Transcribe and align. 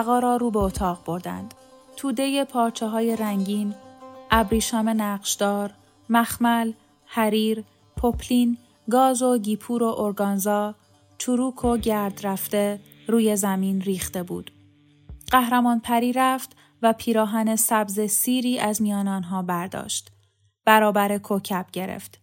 لقا 0.00 0.18
را 0.18 0.36
رو 0.36 0.50
به 0.50 0.58
اتاق 0.58 1.04
بردند. 1.04 1.54
توده 1.96 2.44
پارچه 2.44 2.86
های 2.86 3.16
رنگین 3.16 3.74
ابریشم 4.30 4.88
نقشدار، 4.88 5.74
مخمل، 6.10 6.72
حریر، 7.04 7.64
پوپلین، 7.96 8.58
گاز 8.90 9.22
و 9.22 9.38
گیپور 9.38 9.82
و 9.82 9.94
ارگانزا، 9.98 10.74
چروک 11.18 11.64
و 11.64 11.76
گرد 11.76 12.26
رفته 12.26 12.80
روی 13.08 13.36
زمین 13.36 13.80
ریخته 13.80 14.22
بود. 14.22 14.52
قهرمان 15.30 15.80
پری 15.80 16.12
رفت 16.12 16.56
و 16.82 16.92
پیراهن 16.92 17.56
سبز 17.56 18.00
سیری 18.00 18.58
از 18.58 18.82
میان 18.82 19.08
آنها 19.08 19.42
برداشت. 19.42 20.10
برابر 20.64 21.18
کوکب 21.18 21.66
گرفت. 21.72 22.20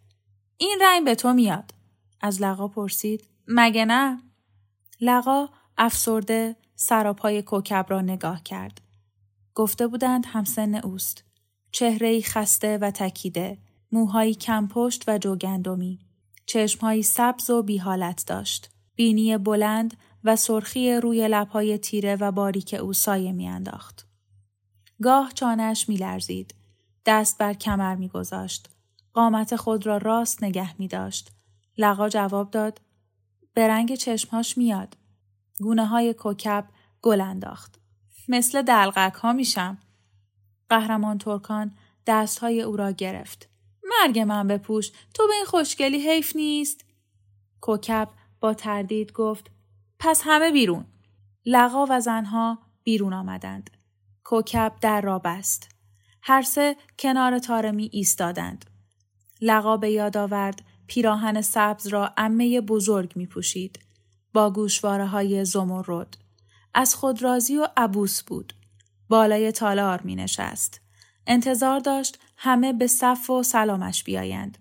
این 0.58 0.78
رنگ 0.82 1.06
به 1.06 1.16
تو 1.16 1.34
میاد. 1.34 1.72
از 2.22 2.42
لقا 2.42 2.68
پرسید. 2.68 3.24
مگه 3.48 3.86
نه؟ 3.86 4.22
لقا 5.02 5.50
افسرده 5.78 6.56
سراپای 6.80 7.42
کوکب 7.42 7.86
را 7.90 8.02
نگاه 8.02 8.44
کرد. 8.44 8.82
گفته 9.56 9.88
بودند 9.88 10.26
همسن 10.26 10.76
اوست. 10.76 11.24
چهره 11.72 12.22
خسته 12.22 12.78
و 12.78 12.92
تکیده، 12.92 13.58
موهایی 13.92 14.36
کم 14.36 14.68
پشت 14.68 15.04
و 15.08 15.18
جوگندمی. 15.18 16.00
چشمهایی 16.46 17.04
سبز 17.04 17.50
و 17.50 17.64
بیحالت 17.64 18.24
داشت. 18.28 18.70
بینی 18.96 19.38
بلند 19.38 19.98
و 20.24 20.36
سرخی 20.36 20.94
روی 20.94 21.28
لبهای 21.28 21.78
تیره 21.78 22.16
و 22.16 22.32
باریک 22.32 22.76
او 22.82 22.94
سایه 22.94 23.32
میانداخت. 23.32 24.08
گاه 25.02 25.32
چانش 25.34 25.90
میلرزید. 25.90 26.56
دست 27.06 27.38
بر 27.38 27.54
کمر 27.54 27.96
میگذاشت. 27.96 28.70
قامت 29.14 29.56
خود 29.56 29.86
را 29.86 29.98
راست 29.98 30.44
نگه 30.44 30.80
می 30.80 30.88
داشت. 30.88 31.32
لقا 31.78 32.10
جواب 32.10 32.52
داد. 32.52 32.82
به 33.54 33.68
رنگ 33.68 33.96
چشمهاش 33.96 34.58
میاد. 34.58 34.98
گونه 35.60 35.86
های 35.86 36.14
کوکب 36.14 36.68
گل 37.02 37.22
انداخت. 37.22 37.80
مثل 38.28 38.62
دلغک 38.62 39.14
ها 39.14 39.34
میشم. 39.34 39.78
قهرمان 40.70 41.18
ترکان 41.18 41.76
دستهای 42.08 42.62
او 42.62 42.78
را 42.78 42.92
گرفت. 42.92 43.50
مرگ 43.84 44.20
من 44.20 44.48
بپوش 44.48 44.92
تو 45.14 45.28
به 45.28 45.34
این 45.34 45.46
خوشگلی 45.46 46.10
حیف 46.10 46.36
نیست؟ 46.36 46.86
کوکب 47.62 48.10
با 48.40 48.54
تردید 48.54 49.12
گفت 49.12 49.52
پس 50.00 50.22
همه 50.26 50.52
بیرون. 50.52 50.86
لقا 51.46 51.86
و 51.90 52.00
زنها 52.00 52.60
بیرون 52.84 53.14
آمدند. 53.14 53.70
کوکب 54.24 54.74
در 54.82 55.02
را 55.02 55.20
بست. 55.20 55.70
هر 56.22 56.42
سه 56.42 56.76
کنار 57.00 57.40
تارمی 57.40 57.90
ایستادند. 57.94 58.66
لقا 59.42 59.78
به 59.78 59.92
یاد 59.92 60.18
آورد 60.18 60.62
پیراهن 60.88 61.42
سبز 61.42 61.88
را 61.88 62.14
امه 62.18 62.62
بزرگ 62.62 63.14
می 63.16 63.28
پوشید. 63.28 63.87
با 64.38 64.50
گوشواره 64.50 65.06
های 65.06 65.46
زمرد. 65.46 66.18
از 66.74 66.96
خود 66.96 67.24
راضی 67.24 67.58
و 67.58 67.68
عبوس 67.78 68.24
بود. 68.24 68.54
بالای 69.10 69.52
تالار 69.52 70.02
می 70.02 70.16
نشست. 70.16 70.82
انتظار 71.28 71.80
داشت 71.80 72.20
همه 72.38 72.74
به 72.74 72.88
صف 72.88 73.30
و 73.30 73.44
سلامش 73.44 74.04
بیایند. 74.04 74.58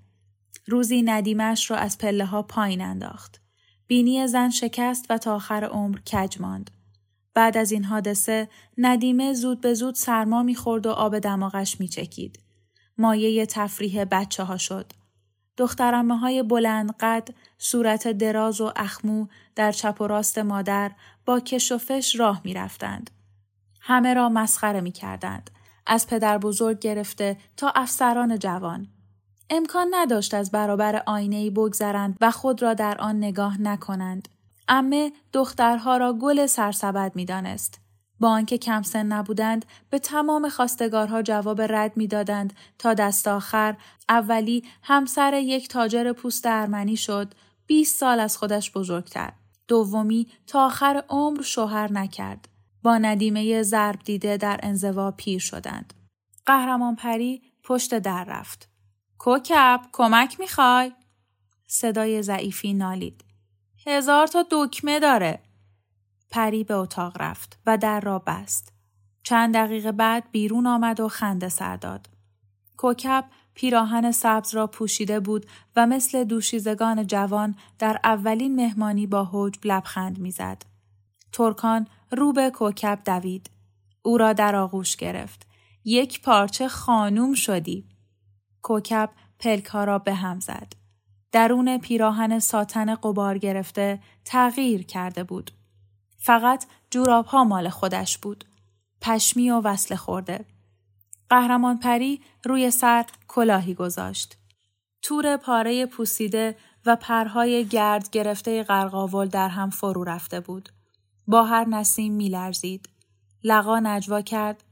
روزی 0.66 1.03
ندیمش 1.03 1.70
را 1.70 1.76
از 1.76 1.98
پله 1.98 2.25
ها 2.25 2.42
پایین 2.42 2.81
انداخت. 2.81 3.41
بینی 3.86 4.26
زن 4.26 4.50
شکست 4.50 5.06
و 5.10 5.19
تا 5.19 5.34
آخر 5.34 5.65
عمر 5.65 5.98
کج 5.98 6.41
ماند. 6.41 6.70
بعد 7.34 7.56
از 7.56 7.72
این 7.72 7.84
حادثه 7.84 8.48
ندیمه 8.78 9.32
زود 9.32 9.60
به 9.60 9.75
زود 9.75 9.94
سرما 9.94 10.42
می‌خورد 10.42 10.86
و 10.86 10.91
آب 10.91 11.19
دماغش 11.19 11.81
میچکید. 11.81 12.38
مایه 12.98 13.47
تفریح 13.47 14.04
بچه 14.04 14.42
ها 14.42 14.56
شد. 14.56 14.92
دخترمه 15.56 16.18
های 16.18 16.42
بلند 16.42 16.94
قد، 17.00 17.28
صورت 17.58 18.08
دراز 18.08 18.60
و 18.60 18.72
اخمو 18.76 19.26
در 19.54 19.72
چپ 19.72 20.00
و 20.00 20.06
راست 20.06 20.38
مادر 20.38 20.92
با 21.24 21.40
کش 21.40 21.72
و 21.72 21.78
فش 21.78 22.16
راه 22.20 22.40
می 22.44 22.54
رفتند. 22.54 23.10
همه 23.80 24.14
را 24.14 24.28
مسخره 24.28 24.80
می 24.80 24.92
کردند. 24.92 25.50
از 25.86 26.06
پدر 26.06 26.38
بزرگ 26.38 26.78
گرفته 26.78 27.36
تا 27.56 27.72
افسران 27.74 28.38
جوان. 28.38 28.88
امکان 29.50 29.86
نداشت 29.90 30.34
از 30.34 30.50
برابر 30.50 31.02
آینه 31.06 31.50
بگذرند 31.50 32.16
و 32.20 32.30
خود 32.30 32.62
را 32.62 32.74
در 32.74 32.98
آن 32.98 33.16
نگاه 33.16 33.60
نکنند. 33.60 34.28
امه 34.68 35.12
دخترها 35.32 35.96
را 35.96 36.12
گل 36.12 36.46
سرسبد 36.46 37.12
می 37.14 37.24
دانست. 37.24 37.85
با 38.21 38.31
آنکه 38.31 38.59
کم 38.59 38.82
سن 38.82 39.06
نبودند 39.06 39.66
به 39.91 39.99
تمام 39.99 40.49
خواستگارها 40.49 41.22
جواب 41.22 41.62
رد 41.62 41.97
می‌دادند 41.97 42.53
تا 42.78 42.94
دست 42.94 43.28
آخر 43.28 43.77
اولی 44.09 44.65
همسر 44.82 45.34
یک 45.34 45.69
تاجر 45.69 46.12
پوست 46.12 46.47
ارمنی 46.47 46.97
شد 46.97 47.34
20 47.66 48.00
سال 48.00 48.21
از 48.21 48.37
خودش 48.37 48.72
بزرگتر 48.72 49.32
دومی 49.69 50.28
تا 50.47 50.66
آخر 50.66 51.03
عمر 51.09 51.43
شوهر 51.43 51.93
نکرد 51.93 52.49
با 52.82 52.99
ندیمه 52.99 53.62
ضرب 53.62 53.99
دیده 54.04 54.37
در 54.37 54.60
انزوا 54.62 55.10
پیر 55.10 55.41
شدند. 55.41 55.94
قهرمان 56.47 56.97
پری 56.97 57.43
پشت 57.65 57.98
در 57.98 58.25
رفت. 58.25 58.69
کوکب 59.19 59.81
کمک 59.93 60.41
می‌خوای؟ 60.41 60.93
صدای 61.66 62.22
ضعیفی 62.22 62.75
نالید. 62.75 63.25
هزار 63.87 64.27
تا 64.27 64.47
دکمه 64.50 65.00
داره. 65.00 65.45
پری 66.31 66.64
به 66.64 66.75
اتاق 66.75 67.22
رفت 67.22 67.59
و 67.66 67.78
در 67.78 68.00
را 68.00 68.19
بست. 68.19 68.72
چند 69.22 69.54
دقیقه 69.54 69.92
بعد 69.92 70.25
بیرون 70.32 70.66
آمد 70.66 71.00
و 71.00 71.09
خنده 71.09 71.48
سر 71.48 71.76
داد. 71.76 72.09
کوکب 72.76 73.25
پیراهن 73.54 74.12
سبز 74.12 74.54
را 74.54 74.66
پوشیده 74.66 75.20
بود 75.20 75.47
و 75.76 75.86
مثل 75.86 76.25
دوشیزگان 76.25 77.06
جوان 77.06 77.54
در 77.78 78.00
اولین 78.04 78.54
مهمانی 78.54 79.06
با 79.06 79.28
حجب 79.32 79.60
لبخند 79.65 80.19
می‌زد. 80.19 80.62
ترکان 81.32 81.86
رو 82.10 82.32
به 82.32 82.50
کوکب 82.50 82.98
دوید. 83.04 83.50
او 84.03 84.19
را 84.19 84.32
در 84.32 84.56
آغوش 84.56 84.97
گرفت. 84.97 85.47
یک 85.84 86.22
پارچه 86.22 86.69
خانوم 86.69 87.34
شدی. 87.34 87.88
کوکب 88.62 89.10
پلک 89.38 89.66
ها 89.66 89.84
را 89.84 89.98
به 89.98 90.15
هم 90.15 90.41
زد. 90.41 90.72
درون 91.32 91.78
پیراهن 91.78 92.38
ساتن 92.38 92.94
قبار 92.94 93.39
گرفته 93.39 94.00
تغییر 94.24 94.83
کرده 94.83 95.24
بود. 95.24 95.50
فقط 96.26 96.66
جوراب 96.90 97.26
ها 97.26 97.44
مال 97.44 97.68
خودش 97.68 98.18
بود. 98.18 98.44
پشمی 99.00 99.50
و 99.50 99.60
وصل 99.60 99.94
خورده. 99.94 100.44
قهرمان 101.30 101.78
پری 101.78 102.20
روی 102.44 102.70
سر 102.70 103.04
کلاهی 103.28 103.74
گذاشت. 103.74 104.36
تور 105.02 105.36
پاره 105.36 105.86
پوسیده 105.86 106.56
و 106.86 106.96
پرهای 106.96 107.64
گرد 107.64 108.10
گرفته 108.10 108.62
قرقاول 108.62 109.28
در 109.28 109.48
هم 109.48 109.70
فرو 109.70 110.04
رفته 110.04 110.40
بود. 110.40 110.68
با 111.26 111.44
هر 111.44 111.64
نسیم 111.68 112.14
میلرزید. 112.14 112.88
لقا 113.44 113.80
نجوا 113.80 114.22
کرد. 114.22 114.64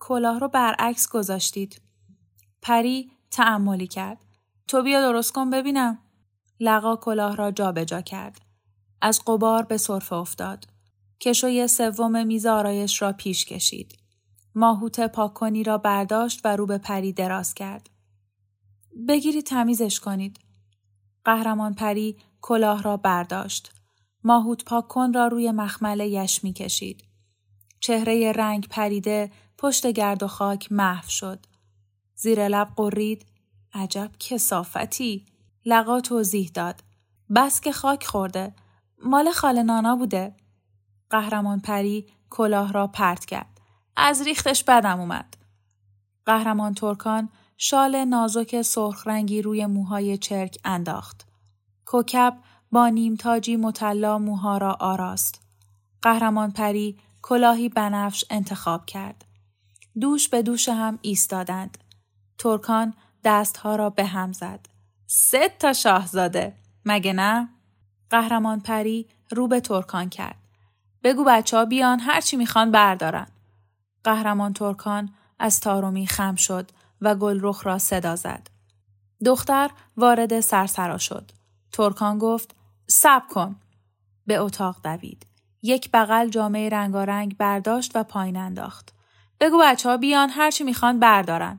کلاه 0.00 0.38
رو 0.38 0.48
برعکس 0.48 1.08
گذاشتید. 1.08 1.80
پری 2.62 3.10
تعملی 3.30 3.86
کرد. 3.86 4.18
تو 4.68 4.82
بیا 4.82 5.00
درست 5.00 5.32
کن 5.32 5.50
ببینم. 5.50 5.98
لقا 6.60 6.96
کلاه 6.96 7.36
را 7.36 7.50
جابجا 7.50 7.84
جا 7.84 8.00
کرد. 8.00 8.40
از 9.02 9.22
قبار 9.26 9.62
به 9.62 9.76
صرفه 9.76 10.16
افتاد. 10.16 10.77
کشوی 11.20 11.68
سوم 11.68 12.26
میز 12.26 12.46
آرایش 12.46 13.02
را 13.02 13.12
پیش 13.12 13.44
کشید. 13.44 13.98
ماهوت 14.54 15.00
پاککنی 15.00 15.62
را 15.62 15.78
برداشت 15.78 16.40
و 16.44 16.56
رو 16.56 16.66
به 16.66 16.78
پری 16.78 17.12
دراز 17.12 17.54
کرد. 17.54 17.90
بگیرید 19.08 19.46
تمیزش 19.46 20.00
کنید. 20.00 20.38
قهرمان 21.24 21.74
پری 21.74 22.16
کلاه 22.40 22.82
را 22.82 22.96
برداشت. 22.96 23.72
ماهوت 24.24 24.64
پاککن 24.64 25.12
را 25.12 25.26
روی 25.26 25.50
مخمل 25.50 26.00
یش 26.00 26.44
می 26.44 26.52
کشید. 26.52 27.04
چهره 27.80 28.32
رنگ 28.32 28.68
پریده 28.68 29.30
پشت 29.58 29.86
گرد 29.86 30.22
و 30.22 30.26
خاک 30.26 30.72
محو 30.72 31.08
شد. 31.08 31.46
زیر 32.14 32.48
لب 32.48 32.68
قرید 32.76 33.26
عجب 33.74 34.10
کسافتی 34.18 35.26
لقا 35.64 36.00
توضیح 36.00 36.50
داد. 36.54 36.80
بس 37.34 37.60
که 37.60 37.72
خاک 37.72 38.06
خورده. 38.06 38.54
مال 39.04 39.30
خاله 39.30 39.62
نانا 39.62 39.96
بوده. 39.96 40.36
قهرمان 41.10 41.60
پری 41.60 42.06
کلاه 42.30 42.72
را 42.72 42.86
پرت 42.86 43.24
کرد. 43.24 43.60
از 43.96 44.22
ریختش 44.22 44.64
بدم 44.64 45.00
اومد. 45.00 45.36
قهرمان 46.26 46.74
ترکان 46.74 47.28
شال 47.56 48.04
نازک 48.04 48.62
سرخ 48.62 49.06
رنگی 49.06 49.42
روی 49.42 49.66
موهای 49.66 50.18
چرک 50.18 50.58
انداخت. 50.64 51.26
کوکب 51.84 52.38
با 52.72 52.88
نیمتاجی 52.88 53.56
مطلا 53.56 54.18
موها 54.18 54.58
را 54.58 54.72
آراست. 54.80 55.42
قهرمان 56.02 56.50
پری 56.50 56.98
کلاهی 57.22 57.68
بنفش 57.68 58.24
انتخاب 58.30 58.86
کرد. 58.86 59.24
دوش 60.00 60.28
به 60.28 60.42
دوش 60.42 60.68
هم 60.68 60.98
ایستادند. 61.02 61.78
ترکان 62.38 62.94
دستها 63.24 63.76
را 63.76 63.90
به 63.90 64.04
هم 64.04 64.32
زد. 64.32 64.66
سه 65.06 65.48
تا 65.58 65.72
شاهزاده 65.72 66.54
مگه 66.84 67.12
نه؟ 67.12 67.48
قهرمان 68.10 68.60
پری 68.60 69.08
رو 69.30 69.48
به 69.48 69.60
ترکان 69.60 70.08
کرد. 70.08 70.47
بگو 71.02 71.24
بچه 71.24 71.56
ها 71.56 71.64
بیان 71.64 72.00
هرچی 72.00 72.36
می‌خوان 72.36 72.70
بردارن. 72.70 73.26
قهرمان 74.04 74.52
ترکان 74.52 75.10
از 75.38 75.60
تارومی 75.60 76.06
خم 76.06 76.34
شد 76.34 76.70
و 77.00 77.14
گلرخ 77.14 77.66
را 77.66 77.78
صدا 77.78 78.16
زد. 78.16 78.48
دختر 79.24 79.70
وارد 79.96 80.40
سرسرا 80.40 80.98
شد. 80.98 81.30
ترکان 81.72 82.18
گفت 82.18 82.56
سب 82.86 83.22
کن. 83.30 83.56
به 84.26 84.36
اتاق 84.36 84.76
دوید. 84.84 85.26
یک 85.62 85.90
بغل 85.92 86.28
جامعه 86.28 86.68
رنگارنگ 86.68 87.36
برداشت 87.36 87.92
و 87.94 88.02
پایین 88.02 88.36
انداخت. 88.36 88.94
بگو 89.40 89.58
بچه 89.62 89.88
ها 89.88 89.96
بیان 89.96 90.30
هرچی 90.30 90.64
می‌خوان 90.64 91.00
بردارن. 91.00 91.58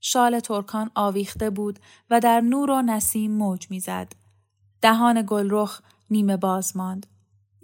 شال 0.00 0.40
ترکان 0.40 0.90
آویخته 0.94 1.50
بود 1.50 1.78
و 2.10 2.20
در 2.20 2.40
نور 2.40 2.70
و 2.70 2.82
نسیم 2.82 3.32
موج 3.32 3.66
می‌زد. 3.70 4.12
دهان 4.82 5.24
گلرخ 5.26 5.80
نیمه 6.10 6.36
باز 6.36 6.76
ماند. 6.76 7.06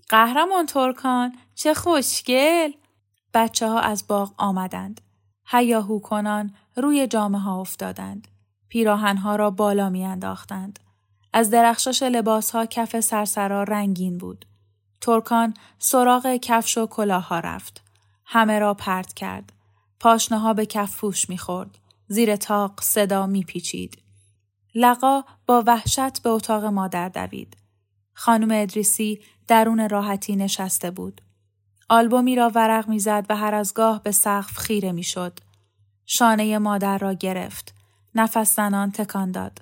قهرمان 0.08 0.66
ترکان 0.66 1.32
چه 1.54 1.74
خوشگل! 1.74 2.72
بچه 3.34 3.68
ها 3.68 3.80
از 3.80 4.06
باغ 4.06 4.34
آمدند. 4.36 5.00
هیاهو 5.46 5.98
کنان 5.98 6.54
روی 6.76 7.06
جامعه 7.06 7.40
ها 7.40 7.60
افتادند. 7.60 8.28
پیراهنها 8.68 9.36
را 9.36 9.50
بالا 9.50 9.90
می 9.90 10.04
انداختند. 10.04 10.78
از 11.32 11.50
درخشش 11.50 12.02
لباس 12.02 12.50
ها 12.50 12.66
کف 12.66 13.00
سرسرا 13.00 13.62
رنگین 13.62 14.18
بود. 14.18 14.44
ترکان 15.00 15.54
سراغ 15.78 16.36
کفش 16.36 16.78
و 16.78 16.86
کلاه 16.86 17.28
ها 17.28 17.40
رفت. 17.40 17.82
همه 18.24 18.58
را 18.58 18.74
پرت 18.74 19.14
کرد. 19.14 19.52
پاشنه 20.00 20.38
ها 20.38 20.54
به 20.54 20.66
کف 20.66 21.00
پوش 21.00 21.30
می 21.30 21.38
خورد. 21.38 21.78
زیر 22.08 22.36
تاق 22.36 22.80
صدا 22.80 23.26
می 23.26 23.42
پیچید. 23.42 23.98
لقا 24.74 25.24
با 25.46 25.62
وحشت 25.66 26.22
به 26.22 26.30
اتاق 26.30 26.64
مادر 26.64 27.08
دوید. 27.08 27.56
خانم 28.14 28.48
ادریسی 28.52 29.20
درون 29.48 29.88
راحتی 29.88 30.36
نشسته 30.36 30.90
بود. 30.90 31.20
آلبومی 31.88 32.36
را 32.36 32.52
ورق 32.54 32.88
می‌زد 32.88 33.26
و 33.28 33.36
هر 33.36 33.54
از 33.54 33.74
گاه 33.74 34.02
به 34.02 34.12
سقف 34.12 34.56
خیره 34.58 34.92
می‌شد. 34.92 35.38
شانه 36.06 36.58
مادر 36.58 36.98
را 36.98 37.12
گرفت. 37.12 37.74
نفس 38.14 38.56
زنان 38.56 38.90
تکان 38.90 39.32
داد. 39.32 39.58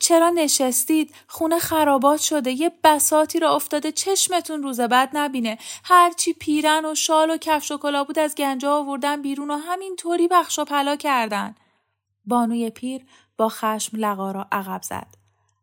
چرا 0.00 0.30
نشستید؟ 0.30 1.14
خونه 1.26 1.58
خرابات 1.58 2.20
شده. 2.20 2.50
یه 2.50 2.72
بساتی 2.84 3.40
را 3.40 3.54
افتاده 3.54 3.92
چشمتون 3.92 4.62
روز 4.62 4.80
بعد 4.80 5.10
نبینه. 5.12 5.58
هرچی 5.84 6.32
پیرن 6.32 6.84
و 6.84 6.94
شال 6.94 7.30
و 7.30 7.36
کفش 7.36 7.70
و 7.70 8.04
بود 8.04 8.18
از 8.18 8.34
گنجا 8.34 8.78
آوردن 8.78 9.22
بیرون 9.22 9.50
و 9.50 9.56
همینطوری 9.56 10.28
بخش 10.28 10.58
و 10.58 10.64
پلا 10.64 10.96
کردن. 10.96 11.54
بانوی 12.24 12.70
پیر 12.70 13.06
با 13.36 13.48
خشم 13.48 13.96
لقا 13.96 14.30
را 14.30 14.46
عقب 14.52 14.82
زد. 14.82 15.14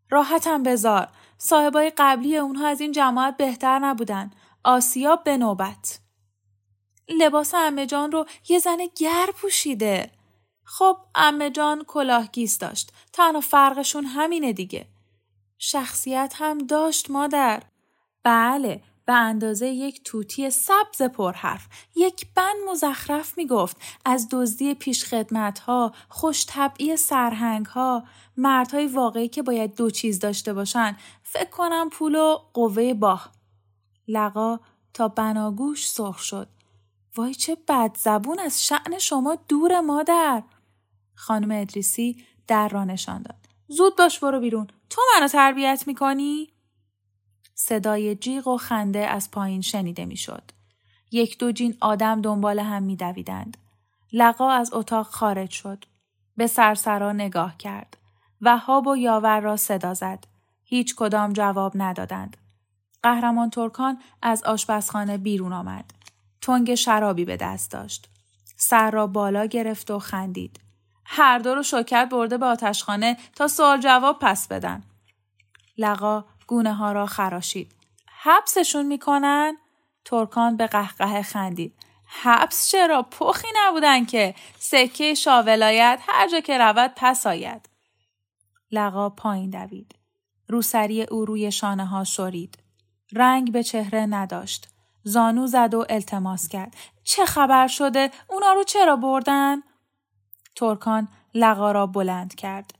راحتم 0.09 0.63
بزار. 0.63 1.07
صاحبای 1.45 1.91
قبلی 1.97 2.37
اونها 2.37 2.67
از 2.67 2.81
این 2.81 2.91
جماعت 2.91 3.37
بهتر 3.37 3.79
نبودن. 3.79 4.31
آسیا 4.63 5.15
به 5.15 5.37
نوبت. 5.37 5.99
لباس 7.09 7.53
امه 7.55 7.85
جان 7.85 8.11
رو 8.11 8.25
یه 8.49 8.59
زن 8.59 8.77
گر 8.97 9.29
پوشیده. 9.35 10.11
خب 10.63 10.97
امه 11.15 11.49
جان 11.49 11.83
کلاهگیس 11.83 12.57
داشت. 12.57 12.91
تنها 13.13 13.41
فرقشون 13.41 14.05
همینه 14.05 14.53
دیگه. 14.53 14.87
شخصیت 15.57 16.33
هم 16.37 16.57
داشت 16.57 17.09
مادر. 17.09 17.63
بله 18.23 18.83
به 19.05 19.13
اندازه 19.13 19.67
یک 19.67 20.03
توتی 20.03 20.49
سبز 20.49 21.01
پرحرف 21.01 21.67
یک 21.95 22.27
بند 22.35 22.55
مزخرف 22.69 23.37
می‌گفت 23.37 23.77
از 24.05 24.27
دزدی 24.31 24.73
پیشخدمت 24.73 25.59
ها 25.59 25.93
خوش 26.09 26.45
طبعی 26.45 26.97
سرهنگ 26.97 27.65
ها 27.65 28.03
مردهای 28.37 28.87
واقعی 28.87 29.27
که 29.27 29.41
باید 29.41 29.75
دو 29.75 29.91
چیز 29.91 30.19
داشته 30.19 30.53
باشن 30.53 30.97
فکر 31.33 31.49
کنم 31.49 31.89
پول 31.89 32.15
و 32.15 32.37
قوه 32.53 32.93
باه 32.93 33.31
لقا 34.07 34.59
تا 34.93 35.07
بناگوش 35.07 35.89
سرخ 35.89 36.19
شد 36.19 36.47
وای 37.15 37.33
چه 37.33 37.57
بد 37.67 37.97
زبون 37.97 38.39
از 38.39 38.65
شعن 38.65 38.99
شما 38.99 39.37
دور 39.47 39.79
مادر 39.79 40.43
خانم 41.15 41.61
ادریسی 41.61 42.25
در 42.47 42.67
را 42.67 42.83
نشان 42.83 43.21
داد 43.21 43.47
زود 43.67 43.95
باش 43.95 44.19
برو 44.19 44.39
بیرون 44.39 44.67
تو 44.89 45.01
منو 45.15 45.27
تربیت 45.27 45.83
می‌کنی 45.87 46.49
صدای 47.55 48.15
جیغ 48.15 48.47
و 48.47 48.57
خنده 48.57 49.07
از 49.07 49.31
پایین 49.31 49.61
شنیده 49.61 50.05
می‌شد. 50.05 50.43
یک 51.11 51.37
دو 51.37 51.51
جین 51.51 51.77
آدم 51.81 52.21
دنبال 52.21 52.59
هم 52.59 52.83
می 52.83 52.95
دویدند. 52.95 53.57
لقا 54.13 54.49
از 54.49 54.73
اتاق 54.73 55.05
خارج 55.05 55.49
شد. 55.49 55.85
به 56.37 56.47
سرسرا 56.47 57.11
نگاه 57.11 57.57
کرد. 57.57 57.97
وهاب 58.41 58.87
و 58.87 58.97
یاور 58.97 59.39
را 59.39 59.57
صدا 59.57 59.93
زد. 59.93 60.32
هیچ 60.73 60.95
کدام 60.95 61.33
جواب 61.33 61.71
ندادند. 61.75 62.37
قهرمان 63.03 63.49
ترکان 63.49 64.01
از 64.21 64.43
آشپزخانه 64.43 65.17
بیرون 65.17 65.53
آمد. 65.53 65.91
تنگ 66.41 66.75
شرابی 66.75 67.25
به 67.25 67.37
دست 67.37 67.71
داشت. 67.71 68.09
سر 68.57 68.91
را 68.91 69.07
بالا 69.07 69.45
گرفت 69.45 69.91
و 69.91 69.99
خندید. 69.99 70.59
هر 71.05 71.39
دو 71.39 71.55
رو 71.55 71.63
شوکت 71.63 72.09
برده 72.11 72.37
به 72.37 72.45
آتشخانه 72.45 73.17
تا 73.35 73.47
سوال 73.47 73.79
جواب 73.79 74.19
پس 74.19 74.47
بدن. 74.47 74.83
لقا 75.77 76.25
گونه 76.47 76.73
ها 76.73 76.91
را 76.91 77.05
خراشید. 77.05 77.71
حبسشون 78.23 78.85
می‌کنن؟ 78.85 79.57
ترکان 80.05 80.57
به 80.57 80.67
قهقه 80.67 81.21
خندید. 81.21 81.75
حبس 82.05 82.69
چرا؟ 82.71 83.01
پخی 83.01 83.47
نبودن 83.55 84.05
که 84.05 84.35
سکه 84.59 85.13
شاولایت 85.13 85.99
هر 86.07 86.29
جا 86.29 86.39
که 86.39 86.57
رود 86.57 86.91
پس 86.95 87.27
آید. 87.27 87.69
لقا 88.71 89.09
پایین 89.09 89.49
دوید. 89.49 90.02
روسری 90.47 91.03
او 91.03 91.25
روی 91.25 91.51
شانه 91.51 91.85
ها 91.85 92.03
شرید. 92.03 92.57
رنگ 93.11 93.51
به 93.51 93.63
چهره 93.63 94.05
نداشت. 94.05 94.67
زانو 95.03 95.47
زد 95.47 95.73
و 95.73 95.85
التماس 95.89 96.47
کرد. 96.47 96.75
چه 97.03 97.25
خبر 97.25 97.67
شده؟ 97.67 98.11
اونا 98.29 98.53
رو 98.53 98.63
چرا 98.63 98.95
بردن؟ 98.95 99.61
ترکان 100.55 101.07
لقا 101.33 101.71
را 101.71 101.87
بلند 101.87 102.35
کرد. 102.35 102.73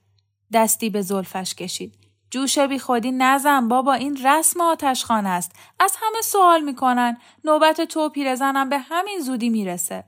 دستی 0.54 0.90
به 0.90 1.02
زلفش 1.02 1.56
کشید. 1.56 2.04
جوش 2.34 2.60
بی 2.60 2.80
خودی 2.80 3.12
نزن 3.12 3.68
بابا 3.68 3.94
این 3.94 4.20
رسم 4.26 4.62
آتشخانه 4.62 5.30
است 5.30 5.52
از 5.80 5.94
همه 6.02 6.22
سوال 6.22 6.62
می‌کنن 6.62 7.18
نوبت 7.44 7.82
تو 7.82 8.10
پیرزنم 8.10 8.70
به 8.70 8.78
همین 8.78 9.20
زودی 9.20 9.50
می‌رسه 9.50 10.04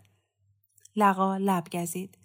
لقا 0.96 1.38
لب 1.38 1.68
گزید 1.74 2.18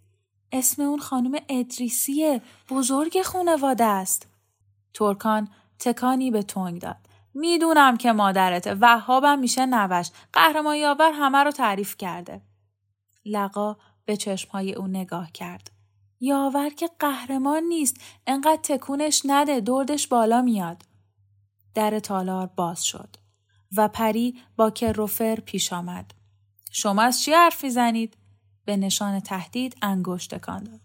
اسم 0.52 0.82
اون 0.82 0.98
خانم 0.98 1.38
ادریسیه 1.48 2.42
بزرگ 2.70 3.22
خونواده 3.22 3.84
است 3.84 4.29
ترکان 4.94 5.48
تکانی 5.78 6.30
به 6.30 6.42
تنگ 6.42 6.80
داد. 6.80 6.96
می‌دونم 7.34 7.96
که 7.96 8.12
مادرته 8.12 8.74
وهابم 8.74 9.38
میشه 9.38 9.66
نوش. 9.66 10.10
قهرمان 10.32 10.76
یاور 10.76 11.10
همه 11.14 11.38
رو 11.38 11.50
تعریف 11.50 11.96
کرده. 11.96 12.42
لقا 13.24 13.76
به 14.04 14.16
چشمهای 14.16 14.74
او 14.74 14.86
نگاه 14.86 15.32
کرد. 15.32 15.70
یاور 16.20 16.68
که 16.68 16.90
قهرمان 16.98 17.62
نیست. 17.62 18.00
انقدر 18.26 18.60
تکونش 18.62 19.22
نده 19.24 19.60
دردش 19.60 20.06
بالا 20.06 20.42
میاد. 20.42 20.82
در 21.74 21.98
تالار 21.98 22.46
باز 22.46 22.84
شد 22.84 23.16
و 23.76 23.88
پری 23.88 24.42
با 24.56 24.70
کروفر 24.70 25.34
پیش 25.34 25.72
آمد. 25.72 26.14
شما 26.72 27.02
از 27.02 27.22
چی 27.22 27.32
حرف 27.32 27.66
زنید 27.66 28.16
به 28.64 28.76
نشان 28.76 29.20
تهدید 29.20 29.76
انگشت 29.82 30.34
تکان 30.34 30.64
داد. 30.64 30.80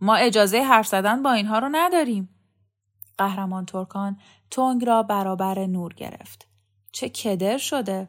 ما 0.00 0.14
اجازه 0.14 0.62
حرف 0.62 0.86
زدن 0.86 1.22
با 1.22 1.32
اینها 1.32 1.58
رو 1.58 1.68
نداریم. 1.72 2.39
قهرمان 3.20 3.66
ترکان 3.66 4.18
تنگ 4.50 4.84
را 4.84 5.02
برابر 5.02 5.66
نور 5.66 5.94
گرفت 5.94 6.46
چه 6.92 7.08
کدر 7.08 7.58
شده 7.58 8.08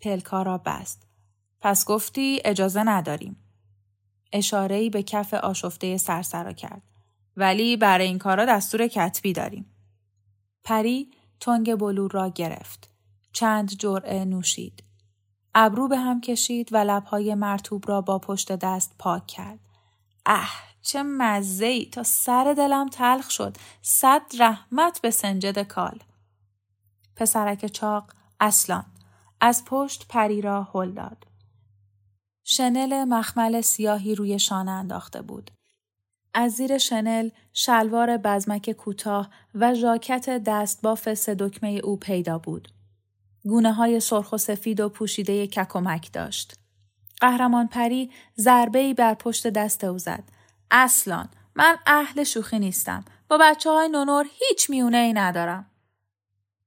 پلکا 0.00 0.42
را 0.42 0.58
بست 0.58 1.06
پس 1.60 1.84
گفتی 1.84 2.40
اجازه 2.44 2.82
نداریم 2.82 3.36
اشارهی 4.32 4.90
به 4.90 5.02
کف 5.02 5.34
آشفته 5.34 5.96
سرسرا 5.96 6.52
کرد. 6.52 6.82
ولی 7.36 7.76
برای 7.76 8.06
این 8.06 8.18
کارا 8.18 8.44
دستور 8.44 8.86
کتبی 8.86 9.32
داریم. 9.32 9.74
پری 10.64 11.10
تنگ 11.40 11.74
بلور 11.74 12.10
را 12.10 12.28
گرفت. 12.28 12.90
چند 13.32 13.68
جرعه 13.70 14.24
نوشید. 14.24 14.84
ابرو 15.54 15.88
به 15.88 15.98
هم 15.98 16.20
کشید 16.20 16.72
و 16.72 16.76
لبهای 16.76 17.34
مرتوب 17.34 17.84
را 17.88 18.00
با 18.00 18.18
پشت 18.18 18.52
دست 18.52 18.94
پاک 18.98 19.26
کرد. 19.26 19.58
اه 20.26 20.67
چه 20.88 21.02
مزه 21.02 21.66
ای 21.66 21.86
تا 21.86 22.02
سر 22.02 22.54
دلم 22.56 22.88
تلخ 22.88 23.30
شد. 23.30 23.56
صد 23.82 24.22
رحمت 24.38 25.00
به 25.00 25.10
سنجد 25.10 25.62
کال. 25.62 25.98
پسرک 27.16 27.66
چاق 27.66 28.12
اصلان. 28.40 28.84
از 29.40 29.64
پشت 29.64 30.06
پری 30.08 30.40
را 30.40 30.68
هل 30.74 30.90
داد. 30.92 31.26
شنل 32.44 33.04
مخمل 33.04 33.60
سیاهی 33.60 34.14
روی 34.14 34.38
شانه 34.38 34.70
انداخته 34.70 35.22
بود. 35.22 35.50
از 36.34 36.52
زیر 36.52 36.78
شنل 36.78 37.30
شلوار 37.52 38.16
بزمک 38.16 38.70
کوتاه 38.72 39.30
و 39.54 39.74
ژاکت 39.74 40.30
دستباف 40.44 41.14
سه 41.14 41.34
دکمه 41.34 41.70
او 41.84 41.96
پیدا 41.96 42.38
بود. 42.38 42.68
گونه 43.44 43.72
های 43.72 44.00
سرخ 44.00 44.32
و 44.32 44.38
سفید 44.38 44.80
و 44.80 44.88
پوشیده 44.88 45.46
ککمک 45.46 46.12
داشت 46.12 46.54
قهرمان 47.20 47.66
پری 47.66 48.10
ضربه 48.38 48.78
ای 48.78 48.94
بر 48.94 49.14
پشت 49.14 49.46
دست 49.46 49.84
او 49.84 49.98
زد. 49.98 50.37
اصلا 50.70 51.26
من 51.54 51.76
اهل 51.86 52.24
شوخی 52.24 52.58
نیستم. 52.58 53.04
با 53.28 53.38
بچه 53.40 53.70
های 53.70 53.88
نونور 53.88 54.26
هیچ 54.32 54.70
میونه 54.70 54.96
ای 54.96 55.12
ندارم. 55.12 55.70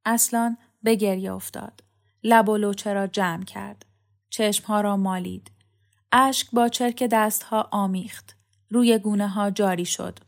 اصلا 0.06 0.58
به 0.84 0.96
گریه 0.96 1.34
افتاد. 1.34 1.84
لب 2.24 2.50
و 2.50 2.58
لوچه 2.58 2.94
را 2.94 3.08
جمع 3.08 3.44
کرد. 3.44 3.86
چشمها 4.30 4.82
را 4.82 4.98
مالید. 4.98 5.52
اشک 6.12 6.48
با 6.54 6.70
چرک 6.70 7.04
دستها 7.04 7.70
آمیخت. 7.72 8.36
روی 8.70 8.98
گونه 8.98 9.28
ها 9.28 9.50
جاری 9.50 9.86
شد. 9.86 10.20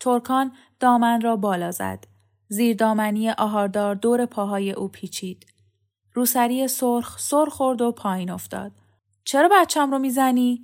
ترکان 0.00 0.52
دامن 0.80 1.20
را 1.20 1.36
بالا 1.36 1.70
زد. 1.70 2.04
زیر 2.48 2.76
دامنی 2.76 3.30
آهاردار 3.30 3.94
دور 3.94 4.26
پاهای 4.26 4.72
او 4.72 4.88
پیچید. 4.88 5.46
روسری 6.14 6.68
سرخ 6.68 7.18
سر 7.18 7.44
خورد 7.44 7.82
و 7.82 7.92
پایین 7.92 8.30
افتاد. 8.30 8.72
چرا 9.24 9.48
بچم 9.52 9.90
رو 9.90 9.98
می‌زنی؟ 9.98 10.62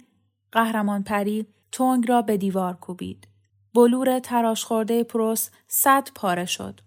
قهرمان 0.52 1.02
پری 1.02 1.46
تونگ 1.72 2.08
را 2.08 2.22
به 2.22 2.36
دیوار 2.36 2.74
کوبید. 2.76 3.28
بلور 3.74 4.18
تراش 4.18 4.64
خورده 4.64 5.04
پروس 5.04 5.50
صد 5.68 6.08
پاره 6.14 6.44
شد. 6.44 6.80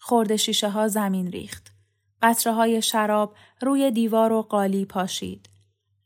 خورده 0.00 0.36
شیشه 0.36 0.68
ها 0.68 0.88
زمین 0.88 1.26
ریخت. 1.26 1.72
قطره 2.22 2.52
های 2.52 2.82
شراب 2.82 3.34
روی 3.60 3.90
دیوار 3.90 4.32
و 4.32 4.42
قالی 4.42 4.84
پاشید. 4.84 5.48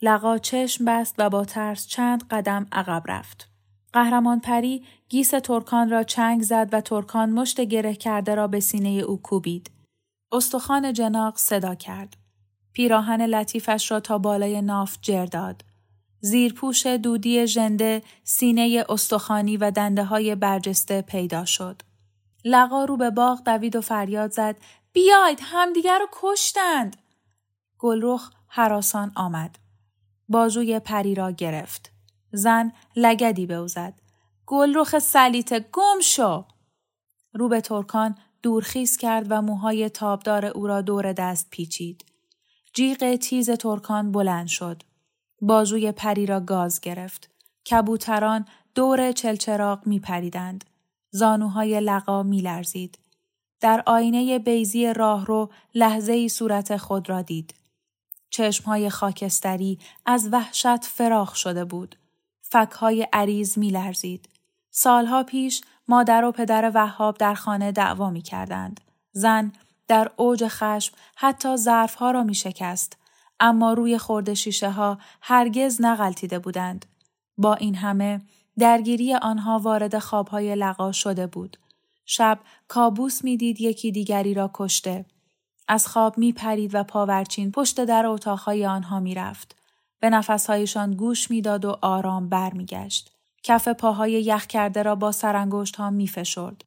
لقا 0.03 0.39
چشم 0.39 0.85
بست 0.85 1.15
و 1.19 1.31
با 1.31 1.45
ترس 1.45 1.87
چند 1.87 2.29
قدم 2.31 2.67
عقب 2.73 3.03
رفت. 3.07 3.49
قهرمان 3.93 4.41
پری 4.41 4.85
گیس 5.09 5.31
ترکان 5.31 5.91
را 5.91 6.03
چنگ 6.03 6.43
زد 6.43 6.69
و 6.73 6.81
ترکان 6.81 7.31
مشت 7.31 7.61
گره 7.61 7.95
کرده 7.95 8.35
را 8.35 8.47
به 8.47 8.61
سینه 8.61 8.89
او 8.89 9.23
کوبید. 9.23 9.71
استخوان 10.33 10.93
جناق 10.93 11.37
صدا 11.37 11.75
کرد. 11.75 12.17
پیراهن 12.73 13.23
لطیفش 13.23 13.91
را 13.91 14.01
تا 14.01 14.19
بالای 14.19 14.63
ناف 14.63 14.99
جر 15.03 15.27
داد. 15.27 15.65
زیرپوش 16.21 16.87
دودی 16.87 17.47
ژنده 17.47 18.03
سینه 18.25 18.85
استخوانی 18.89 19.57
و 19.57 19.71
دنده 19.71 20.05
های 20.05 20.35
برجسته 20.35 21.03
پیدا 21.03 21.45
شد. 21.45 21.83
لقا 22.45 22.85
رو 22.85 22.97
به 22.97 23.11
باغ 23.11 23.43
دوید 23.45 23.77
و 23.77 23.81
فریاد 23.81 24.31
زد 24.31 24.57
بیاید 24.93 25.39
همدیگر 25.43 25.99
رو 25.99 26.07
کشتند. 26.13 26.97
گلرخ 27.79 28.31
حراسان 28.49 29.13
آمد. 29.15 29.59
بازوی 30.29 30.79
پری 30.79 31.15
را 31.15 31.31
گرفت. 31.31 31.93
زن 32.33 32.73
لگدی 32.97 33.47
به 33.47 33.55
او 33.55 33.69
زد. 33.69 33.95
گلرخ 34.47 34.99
سلیته 34.99 35.61
گم 35.73 36.01
شو. 36.03 36.45
رو 37.33 37.49
به 37.49 37.61
ترکان 37.61 38.15
دورخیز 38.43 38.97
کرد 38.97 39.27
و 39.31 39.43
موهای 39.43 39.89
تابدار 39.89 40.45
او 40.47 40.67
را 40.67 40.81
دور 40.81 41.13
دست 41.13 41.47
پیچید. 41.51 42.05
جیغ 42.75 43.17
تیز 43.17 43.51
ترکان 43.51 44.13
بلند 44.13 44.47
شد. 44.47 44.83
بازوی 45.41 45.93
پری 45.93 46.27
را 46.27 46.41
گاز 46.41 46.81
گرفت. 46.81 47.31
کبوتران 47.71 48.47
دور 48.75 49.13
چلچراغ 49.13 49.87
می 49.87 49.99
پریدند. 49.99 50.65
زانوهای 51.11 51.81
لقا 51.81 52.23
می 52.23 52.41
لرزید. 52.41 52.99
در 53.61 53.83
آینه 53.87 54.39
بیزی 54.39 54.93
راهرو 54.93 55.51
لحظه 55.75 56.13
ای 56.13 56.29
صورت 56.29 56.77
خود 56.77 57.09
را 57.11 57.23
دید. 57.23 57.55
چشمهای 58.31 58.91
خاکستری 58.91 59.79
از 60.07 60.29
وحشت 60.33 60.85
فراخ 60.85 61.37
شده 61.37 61.65
بود. 61.65 61.97
فکهای 62.43 63.09
عریض 63.13 63.59
می 63.59 63.71
لرزید. 63.71 64.29
سالها 64.71 65.23
پیش 65.23 65.63
مادر 65.89 66.25
و 66.25 66.33
پدر 66.33 66.71
وهاب 66.75 67.17
در 67.17 67.35
خانه 67.35 67.73
دعوا 67.73 68.11
می 68.11 68.23
کردند. 68.23 68.81
زن 69.13 69.53
در 69.89 70.11
اوج 70.17 70.45
خشم 70.49 70.95
حتی 71.17 71.57
ظرفها 71.57 72.11
را 72.11 72.23
می 72.23 72.35
شکست. 72.35 72.97
اما 73.41 73.73
روی 73.73 73.99
خورده 73.99 74.35
شیشه 74.35 74.71
ها 74.71 74.99
هرگز 75.21 75.81
نغلطیده 75.81 76.39
بودند. 76.39 76.87
با 77.39 77.55
این 77.55 77.75
همه 77.75 78.21
درگیری 78.59 79.15
آنها 79.15 79.59
وارد 79.59 79.99
خوابهای 79.99 80.55
لقا 80.55 80.93
شده 80.93 81.27
بود. 81.27 81.57
شب 82.05 82.39
کابوس 82.69 83.25
می‌دید 83.25 83.61
یکی 83.61 83.93
دیگری 83.93 84.35
را 84.35 84.51
کشته. 84.55 85.05
از 85.69 85.87
خواب 85.87 86.19
می 86.19 86.33
پرید 86.33 86.75
و 86.75 86.85
پاورچین 86.85 87.51
پشت 87.51 87.85
در 87.85 88.07
اتاقهای 88.07 88.67
آنها 88.67 89.01
می 89.01 89.15
رفت. 89.15 89.57
به 90.01 90.11
نفسهایشان 90.11 90.95
گوش 90.95 91.31
می‌داد 91.31 91.65
و 91.65 91.79
آرام 91.83 92.29
برمیگشت. 92.29 93.13
کف 93.43 93.69
پاهای 93.69 94.13
یخ 94.13 94.47
کرده 94.47 94.83
را 94.83 94.95
با 94.95 95.13
سرانگشت 95.13 95.77
ها 95.77 95.91
می 95.91 96.09
فشرد. 96.09 96.65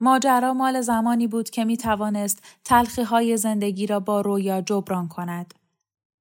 ماجرا 0.00 0.54
مال 0.54 0.80
زمانی 0.80 1.26
بود 1.26 1.50
که 1.50 1.64
می 1.64 1.76
توانست 1.76 2.42
تلخی 2.64 3.02
های 3.02 3.36
زندگی 3.36 3.86
را 3.86 4.00
با 4.00 4.20
رویا 4.20 4.60
جبران 4.60 5.08
کند. 5.08 5.54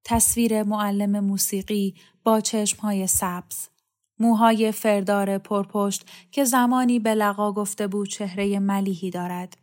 تصویر 0.04 0.64
معلم 0.64 1.20
موسیقی 1.20 1.96
با 2.24 2.42
چشمهای 2.42 3.08
سبز. 3.08 3.68
موهای 4.20 4.72
فردار 4.72 5.38
پرپشت 5.38 6.10
که 6.32 6.44
زمانی 6.44 7.00
به 7.00 7.16
لقا 7.16 7.52
گفته 7.52 7.88
بود 7.88 8.10
چهره 8.10 8.60
ملیحی 8.60 9.10
دارد. 9.10 9.58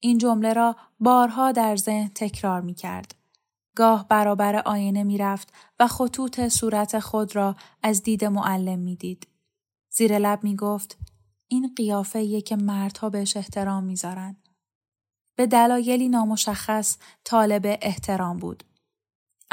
این 0.00 0.18
جمله 0.18 0.52
را 0.52 0.76
بارها 1.00 1.52
در 1.52 1.76
ذهن 1.76 2.08
تکرار 2.14 2.60
می 2.60 2.74
کرد. 2.74 3.14
گاه 3.76 4.08
برابر 4.08 4.56
آینه 4.56 5.02
می 5.02 5.18
رفت 5.18 5.52
و 5.80 5.88
خطوط 5.88 6.48
صورت 6.48 6.98
خود 6.98 7.36
را 7.36 7.56
از 7.82 8.02
دید 8.02 8.24
معلم 8.24 8.78
می 8.78 8.96
دید. 8.96 9.26
زیر 9.90 10.18
لب 10.18 10.44
می 10.44 10.56
گفت 10.56 10.98
این 11.48 11.74
قیافه 11.76 12.40
که 12.40 12.56
مردها 12.56 13.10
بهش 13.10 13.36
احترام 13.36 13.84
می‌ذارن. 13.84 14.36
به 15.36 15.46
دلایلی 15.46 16.08
نامشخص 16.08 16.98
طالب 17.24 17.78
احترام 17.82 18.38
بود. 18.38 18.64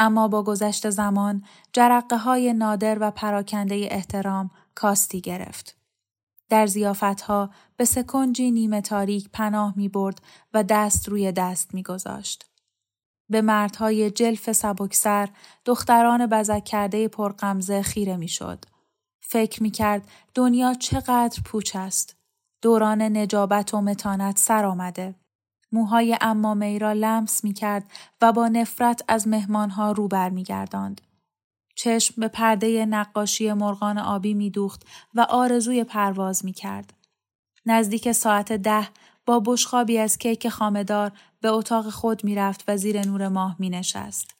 اما 0.02 0.28
با 0.28 0.44
گذشت 0.44 0.90
زمان 0.90 1.44
جرقه 1.74 2.18
های 2.18 2.54
نادر 2.54 2.98
و 3.02 3.12
پراکنده 3.12 3.88
احترام 3.92 4.52
کاستی 4.76 5.22
گرفت. 5.22 5.78
در 6.50 6.68
زیافتها 6.68 7.50
به 7.78 7.86
سکنجی 7.86 8.52
نیمه 8.52 8.82
تاریک 8.82 9.30
پناه 9.34 9.74
می 9.76 9.90
برد 9.90 10.22
و 10.54 10.64
دست 10.64 11.10
روی 11.10 11.32
دست 11.32 11.74
می 11.74 11.84
گذاشت. 11.84 12.46
به 13.30 13.42
مردهای 13.42 14.12
جلف 14.12 14.52
سبکسر 14.52 15.30
دختران 15.66 16.26
بزک 16.26 16.64
کرده 16.64 17.08
پرقمزه 17.08 17.82
خیره 17.82 18.18
می 18.18 18.28
شد. 18.28 18.66
فکر 19.22 19.64
می 19.64 19.72
کرد 19.72 20.08
دنیا 20.36 20.74
چقدر 20.74 21.42
پوچ 21.46 21.76
است. 21.76 22.16
دوران 22.62 23.02
نجابت 23.02 23.74
و 23.74 23.82
متانت 23.82 24.38
سر 24.38 24.66
آمده. 24.66 25.16
موهای 25.72 26.18
امامه 26.22 26.78
را 26.78 26.94
لمس 26.94 27.44
می 27.44 27.54
کرد 27.54 27.92
و 28.22 28.32
با 28.32 28.48
نفرت 28.48 29.04
از 29.08 29.28
مهمانها 29.28 29.92
رو 29.92 30.08
بر 30.08 30.30
می 30.30 30.44
گرداند. 30.44 31.02
چشم 31.76 32.22
به 32.22 32.28
پرده 32.28 32.86
نقاشی 32.86 33.54
مرغان 33.54 33.98
آبی 33.98 34.34
می 34.34 34.50
دوخت 34.50 34.86
و 35.14 35.22
آرزوی 35.22 35.84
پرواز 35.84 36.46
می 36.46 36.54
کرد. 36.54 36.94
نزدیک 37.66 38.12
ساعت 38.12 38.54
ده 38.54 38.88
با 39.26 39.40
بشخابی 39.46 39.98
از 39.98 40.18
کیک 40.18 40.50
خامدار 40.50 41.12
به 41.42 41.50
اتاق 41.50 41.90
خود 41.90 42.24
می 42.24 42.36
رفت 42.36 42.64
و 42.68 42.78
زیر 42.78 43.08
نور 43.08 43.28
ماه 43.28 43.56
می 43.60 43.70
نشست. 43.70 44.36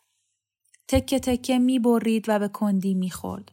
تکه 0.88 1.20
تکه 1.20 1.60
می 1.60 1.80
برید 1.80 2.26
و 2.28 2.40
به 2.40 2.48
کندی 2.48 2.94
می 2.94 3.10
خورد. 3.10 3.52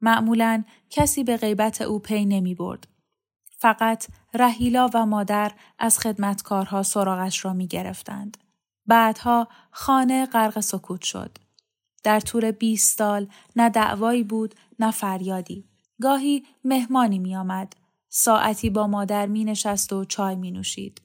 معمولا 0.00 0.64
کسی 0.90 1.24
به 1.24 1.36
غیبت 1.36 1.82
او 1.82 1.98
پی 1.98 2.24
نمی 2.24 2.54
برد. 2.54 2.88
فقط 3.58 4.06
رهیلا 4.34 4.90
و 4.94 5.06
مادر 5.06 5.52
از 5.78 5.98
خدمتکارها 5.98 6.82
سراغش 6.82 7.44
را 7.44 7.52
می 7.52 7.66
گرفتند. 7.66 8.36
بعدها 8.86 9.48
خانه 9.70 10.26
غرق 10.26 10.60
سکوت 10.60 11.02
شد. 11.02 11.38
در 12.04 12.20
طول 12.20 12.50
20 12.50 12.98
سال 12.98 13.26
نه 13.56 13.68
دعوایی 13.68 14.22
بود 14.22 14.54
نه 14.78 14.90
فریادی. 14.90 15.64
گاهی 16.02 16.46
مهمانی 16.64 17.18
می 17.18 17.36
آمد. 17.36 17.76
ساعتی 18.08 18.70
با 18.70 18.86
مادر 18.86 19.26
می 19.26 19.44
نشست 19.44 19.92
و 19.92 20.04
چای 20.04 20.36
می 20.36 20.50
نوشید. 20.50 21.02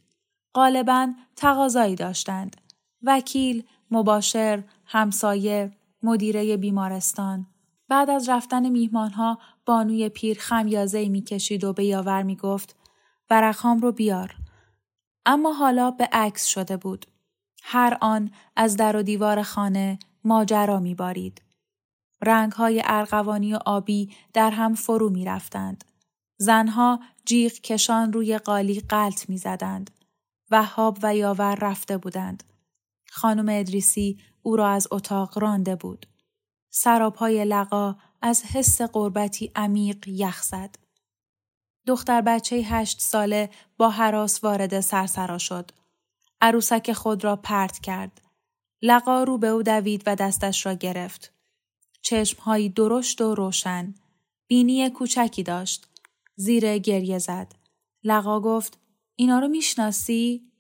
غالبا 0.56 1.14
تقاضایی 1.36 1.96
داشتند. 1.96 2.62
وکیل، 3.04 3.64
مباشر، 3.92 4.64
همسایه، 4.86 5.72
مدیره 6.04 6.58
بیمارستان. 6.58 7.48
بعد 7.88 8.10
از 8.10 8.30
رفتن 8.30 8.70
میهمانها 8.70 9.40
بانوی 9.66 10.10
پیر 10.10 10.40
خمیازه 10.40 11.10
می‌کشید 11.10 11.64
و 11.64 11.74
به 11.74 11.86
یاور 11.86 12.24
می‌گفت 12.24 12.76
ورقهام 13.34 13.80
رو 13.80 13.92
بیار. 13.92 14.36
اما 15.26 15.54
حالا 15.54 15.92
به 15.92 16.10
عکس 16.12 16.46
شده 16.46 16.78
بود. 16.78 17.06
هر 17.64 17.98
آن 18.02 18.32
از 18.56 18.78
در 18.78 18.96
و 18.96 19.04
دیوار 19.04 19.44
خانه 19.44 20.00
ماجرا 20.24 20.80
می 20.80 20.96
بارید. 20.96 21.42
رنگ 22.22 22.52
های 22.52 22.82
ارغوانی 22.86 23.54
و 23.54 23.60
آبی 23.66 24.16
در 24.34 24.52
هم 24.52 24.76
فرو 24.76 25.10
می 25.10 25.26
رفتند. 25.26 25.84
زنها 26.38 27.00
جیغ 27.26 27.52
کشان 27.52 28.14
روی 28.14 28.38
قالی 28.38 28.80
قلط 28.80 29.30
می 29.30 29.38
زدند. 29.38 29.92
وهاب 30.52 31.00
و 31.04 31.16
یاور 31.16 31.56
رفته 31.56 31.98
بودند. 31.98 32.44
خانم 33.12 33.50
ادریسی 33.50 34.20
او 34.42 34.56
را 34.56 34.70
از 34.70 34.88
اتاق 34.92 35.40
رانده 35.40 35.76
بود. 35.76 36.06
سراپای 36.70 37.46
لقا 37.46 37.96
از 38.22 38.44
حس 38.44 38.82
قربتی 38.82 39.52
عمیق 39.56 40.08
یخ 40.08 40.44
زد. 40.44 40.83
دختر 41.88 42.22
بچه 42.22 42.56
هشت 42.56 43.00
ساله 43.02 43.50
با 43.78 43.90
حراس 43.90 44.44
وارد 44.44 44.80
سرسرا 44.80 45.38
شد. 45.38 45.72
عروسک 46.42 46.94
خود 46.94 47.24
را 47.24 47.36
پرت 47.36 47.80
کرد. 47.80 48.22
لقا 48.82 49.24
رو 49.24 49.38
به 49.38 49.48
او 49.48 49.64
دوید 49.64 50.04
و 50.06 50.16
دستش 50.16 50.66
را 50.66 50.74
گرفت. 50.74 51.34
چشمهایی 52.02 52.70
درشت 52.70 53.22
و 53.22 53.36
روشن. 53.36 53.96
بینی 54.48 54.90
کوچکی 54.90 55.44
داشت. 55.44 55.88
زیر 56.36 56.78
گریه 56.78 57.20
زد. 57.20 57.56
لقا 58.04 58.40
گفت 58.40 58.80
اینا 59.16 59.40
رو 59.40 59.48
می‌شناسی؟ 59.48 60.52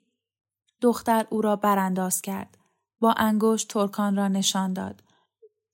دختر 0.82 1.28
او 1.30 1.42
را 1.42 1.56
برانداز 1.56 2.22
کرد. 2.22 2.58
با 3.00 3.12
انگشت 3.12 3.68
ترکان 3.68 4.16
را 4.16 4.28
نشان 4.28 4.74
داد. 4.74 5.04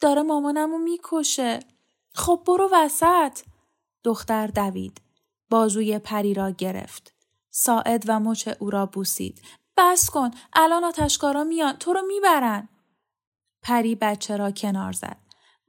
داره 0.02 0.22
مامانمو 0.22 0.78
می‌کشه. 0.78 1.60
خب 2.14 2.44
برو 2.48 2.70
وسط. 2.74 3.40
دختر 4.04 4.48
دوید. 4.48 5.02
بازوی 5.50 6.00
پری 6.00 6.34
را 6.34 6.52
گرفت. 6.52 7.14
ساعد 7.50 8.04
و 8.08 8.20
مچ 8.20 8.50
او 8.60 8.70
را 8.70 8.86
بوسید. 8.86 9.42
بس 9.78 10.10
کن. 10.10 10.32
الان 10.54 10.84
آتشکارا 10.84 11.44
میان. 11.44 11.78
تو 11.78 11.94
رو 11.94 12.02
می‌برن. 12.02 12.70
پری 13.62 13.96
بچه 13.96 14.38
را 14.38 14.52
کنار 14.52 14.92
زد. 14.92 15.18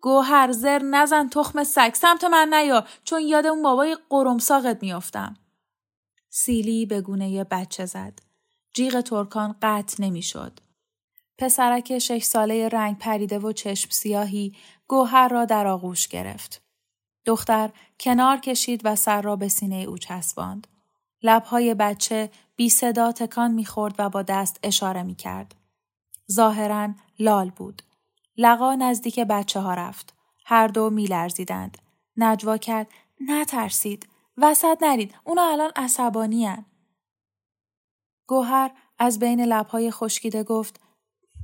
گوهر 0.03 0.53
زر 0.53 0.83
نزن 0.83 1.29
تخم 1.29 1.65
سگ 1.65 1.95
سمت 1.95 2.25
من 2.25 2.55
نیا 2.55 2.87
چون 3.05 3.21
یاد 3.21 3.47
اون 3.47 3.63
بابای 3.63 3.97
قرمساقت 4.11 4.83
میافتم. 4.83 5.37
سیلی 6.31 6.87
به 6.87 7.01
گونه 7.01 7.45
بچه 7.45 7.87
زد. 7.87 8.19
جیغ 8.75 9.01
ترکان 9.01 9.57
قطع 9.63 10.03
نمی‌شد. 10.05 10.61
پسرک 11.39 11.99
شش 11.99 12.23
ساله 12.23 12.69
رنگ 12.69 12.99
پریده 12.99 13.39
و 13.39 13.53
چشم 13.53 13.91
سیاهی 13.91 14.57
گوهر 14.89 15.29
را 15.29 15.45
در 15.45 15.67
آغوش 15.67 16.09
گرفت. 16.09 16.63
دختر 17.25 17.71
کنار 18.01 18.41
کشید 18.41 18.81
و 18.85 18.97
سر 18.97 19.23
را 19.23 19.37
به 19.37 19.49
سینه 19.49 19.77
او 19.77 19.99
چسباند. 19.99 20.67
لبهای 21.23 21.75
بچه 21.75 22.31
بی 22.57 22.71
صدا 22.71 23.13
تکان 23.13 23.51
می‌خورد 23.51 23.95
و 23.99 24.09
با 24.09 24.23
دست 24.23 24.61
اشاره 24.63 25.03
می 25.03 25.15
کرد. 25.15 25.55
ظاهرا 26.33 26.89
لال 27.19 27.51
بود. 27.51 27.83
لقا 28.37 28.75
نزدیک 28.75 29.21
بچه 29.21 29.61
ها 29.61 29.75
رفت. 29.75 30.15
هر 30.45 30.69
دو 30.69 30.91
می 30.91 31.07
لرزیدند. 31.07 31.79
نجوا 32.17 32.59
کرد 32.59 32.89
نترسید. 33.29 34.09
وسط 34.37 34.79
نرید. 34.83 35.15
اونا 35.25 35.43
الان 35.43 35.71
عصبانی 35.77 36.47
هن. 36.47 36.65
گوهر 38.27 38.71
از 38.99 39.19
بین 39.19 39.41
لبهای 39.41 39.91
خشکیده 39.91 40.43
گفت 40.43 40.81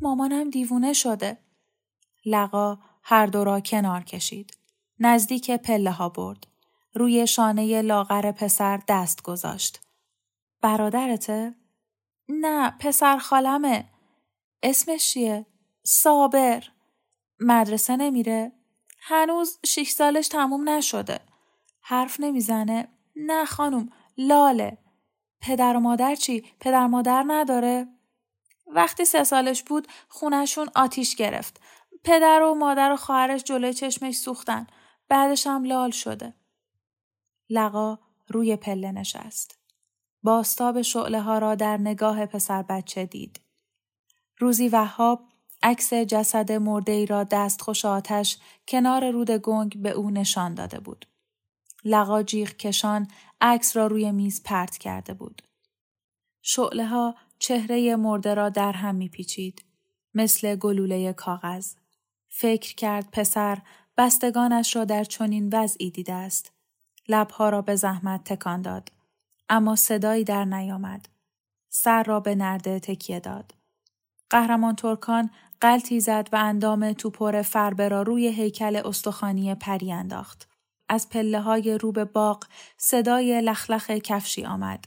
مامانم 0.01 0.51
دیوونه 0.51 0.93
شده. 0.93 1.39
لقا 2.27 2.79
هر 3.03 3.27
دو 3.27 3.45
را 3.45 3.61
کنار 3.61 4.03
کشید. 4.05 4.56
نزدیک 5.01 5.51
پله 5.51 5.91
ها 5.91 6.09
برد. 6.09 6.47
روی 6.95 7.27
شانه 7.27 7.83
لاغر 7.83 8.33
پسر 8.33 8.81
دست 8.89 9.23
گذاشت. 9.23 9.81
برادرته؟ 10.63 11.55
نه 12.29 12.71
پسر 12.81 13.19
خالمه. 13.19 13.85
اسمش 14.63 15.13
چیه؟ 15.13 15.47
صابر. 15.85 16.65
مدرسه 17.41 17.97
نمیره؟ 17.97 18.53
هنوز 19.01 19.59
شیش 19.67 19.91
سالش 19.91 20.29
تموم 20.29 20.69
نشده. 20.69 21.21
حرف 21.83 22.21
نمی‌زنه؟ 22.21 22.89
نه 23.17 23.45
خانم 23.45 23.91
لاله. 24.19 24.79
پدر 25.41 25.77
و 25.77 25.81
مادر 25.81 26.15
چی؟ 26.15 26.45
پدر 26.61 26.87
مادر 26.87 27.25
نداره؟ 27.27 27.89
وقتی 28.67 29.05
سه 29.05 29.25
سالش 29.25 29.63
بود 29.63 29.89
خونشون 30.09 30.69
آتیش 30.75 31.15
گرفت. 31.15 31.61
پدر 32.05 32.43
و 32.43 32.55
مادر 32.55 32.93
و 32.93 32.97
خواهرش 32.97 33.45
جلوی 33.45 33.75
چشمش 33.75 34.15
سوختن. 34.15 34.67
بعدش 35.09 35.47
هم 35.47 35.65
لال 35.65 35.91
شده. 35.91 36.35
لقا 37.51 37.99
روی 38.29 38.57
پله 38.57 38.93
نشست. 38.93 39.59
باستاب 40.23 40.83
شعله 40.83 41.21
ها 41.21 41.39
را 41.39 41.55
در 41.55 41.77
نگاه 41.77 42.27
پسر 42.27 42.63
بچه 42.63 43.07
دید. 43.07 43.41
روزی 44.39 44.69
وهاب 44.69 45.25
عکس 45.63 45.95
جسد 45.95 46.53
مرده 46.53 46.93
ای 46.93 47.07
را 47.07 47.25
دست 47.25 47.61
خوش 47.61 47.85
آتش 47.85 48.39
کنار 48.69 49.11
رود 49.11 49.31
گنگ 49.31 49.83
به 49.83 49.91
او 49.91 50.11
نشان 50.11 50.55
داده 50.55 50.81
بود. 50.81 51.07
لقا 51.85 52.23
جیغ 52.23 52.49
کشان 52.49 53.09
عکس 53.41 53.77
را 53.77 53.87
روی 53.87 54.13
میز 54.13 54.43
پرت 54.43 54.79
کرده 54.79 55.15
بود. 55.15 55.43
شعله 56.43 56.87
ها 56.87 57.15
چهره 57.39 57.97
مرده 57.97 58.35
را 58.35 58.49
در 58.49 58.73
هم 58.73 58.95
میپیچید 58.95 59.65
مثل 60.15 60.57
گلوله 60.57 61.13
کاغذ. 61.13 61.75
فکر 62.29 62.75
کرد 62.75 63.11
پسر 63.11 63.59
بستگانش 63.97 64.77
را 64.77 64.85
در 64.85 65.05
چنین 65.05 65.51
وضعی 65.53 65.91
دیده 65.91 66.13
است. 66.13 66.53
لبها 67.09 67.49
را 67.49 67.63
به 67.63 67.77
زحمت 67.77 68.25
تکان 68.25 68.63
داد. 68.63 68.93
اما 69.49 69.77
صدایی 69.77 70.25
در 70.25 70.45
نیامد. 70.45 71.09
سر 71.69 72.03
را 72.03 72.21
به 72.21 72.35
نرده 72.35 72.81
تکیه 72.81 73.21
داد. 73.21 73.55
قهرمان 74.31 74.77
ترکان 74.77 75.31
قلتی 75.61 76.01
زد 76.01 76.29
و 76.33 76.37
اندام 76.37 76.93
توپر 76.93 77.43
فربه 77.43 77.89
را 77.89 78.03
روی 78.03 78.29
هیکل 78.29 78.77
استخوانی 78.85 79.55
پری 79.55 79.93
انداخت. 79.93 80.49
از 80.89 81.09
پله 81.09 81.41
های 81.41 81.79
رو 81.79 81.93
به 81.93 82.05
باغ 82.05 82.45
صدای 82.77 83.41
لخلخ 83.41 83.91
کفشی 83.91 84.45
آمد. 84.45 84.85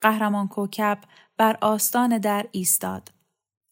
قهرمان 0.00 0.48
کوکب 0.48 0.98
بر 1.36 1.58
آستان 1.60 2.18
در 2.18 2.46
ایستاد. 2.52 3.12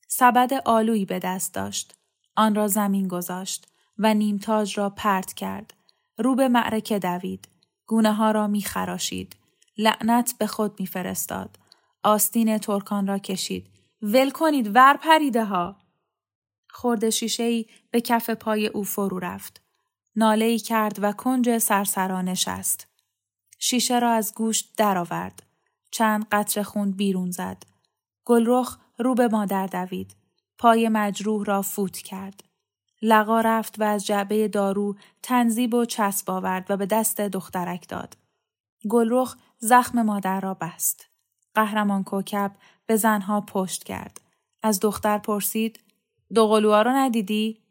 سبد 0.08 0.52
آلویی 0.64 1.04
به 1.04 1.18
دست 1.18 1.54
داشت. 1.54 1.94
آن 2.36 2.54
را 2.54 2.68
زمین 2.68 3.08
گذاشت 3.08 3.66
و 3.98 4.14
نیمتاج 4.14 4.78
را 4.78 4.90
پرت 4.90 5.32
کرد. 5.32 5.74
رو 6.18 6.34
به 6.34 6.48
معرکه 6.48 6.98
دوید. 6.98 7.48
گونه 7.86 8.12
ها 8.12 8.30
را 8.30 8.46
می 8.46 8.62
خراشید. 8.62 9.36
لعنت 9.78 10.34
به 10.38 10.46
خود 10.46 10.80
می 10.80 10.86
فرستاد. 10.86 11.58
آستین 12.02 12.58
ترکان 12.58 13.06
را 13.06 13.18
کشید. 13.18 13.66
ول 14.02 14.30
کنید 14.30 14.76
ور 14.76 14.96
پریده 14.96 15.44
ها. 15.44 15.76
خورد 16.70 17.10
شیشه 17.10 17.42
ای 17.42 17.66
به 17.90 18.00
کف 18.00 18.30
پای 18.30 18.66
او 18.66 18.84
فرو 18.84 19.18
رفت. 19.18 19.62
ناله 20.16 20.44
ای 20.44 20.58
کرد 20.58 21.02
و 21.02 21.12
کنج 21.12 21.58
سرسرا 21.58 22.22
نشست. 22.22 22.86
شیشه 23.58 23.98
را 23.98 24.10
از 24.10 24.34
گوشت 24.34 24.74
درآورد. 24.76 25.42
چند 25.90 26.26
قطر 26.32 26.62
خون 26.62 26.90
بیرون 26.90 27.30
زد. 27.30 27.62
گلرخ 28.24 28.78
رو 28.98 29.14
به 29.14 29.28
مادر 29.28 29.66
دوید. 29.66 30.16
پای 30.58 30.88
مجروح 30.88 31.44
را 31.44 31.62
فوت 31.62 31.98
کرد. 31.98 32.47
لقا 33.02 33.40
رفت 33.40 33.80
و 33.80 33.82
از 33.82 34.06
جعبه 34.06 34.48
دارو 34.48 34.96
تنزیب 35.22 35.74
و 35.74 35.84
چسب 35.84 36.30
آورد 36.30 36.70
و 36.70 36.76
به 36.76 36.86
دست 36.86 37.20
دخترک 37.20 37.88
داد. 37.88 38.16
گلرخ 38.88 39.36
زخم 39.58 40.02
مادر 40.02 40.40
را 40.40 40.54
بست. 40.54 41.06
قهرمان 41.54 42.04
کوکب 42.04 42.52
به 42.86 42.96
زنها 42.96 43.40
پشت 43.40 43.84
کرد. 43.84 44.20
از 44.62 44.80
دختر 44.80 45.18
پرسید 45.18 45.80
دو 46.34 46.48
قلوها 46.48 46.82
رو 46.82 46.90
ندیدی؟ 46.90 47.62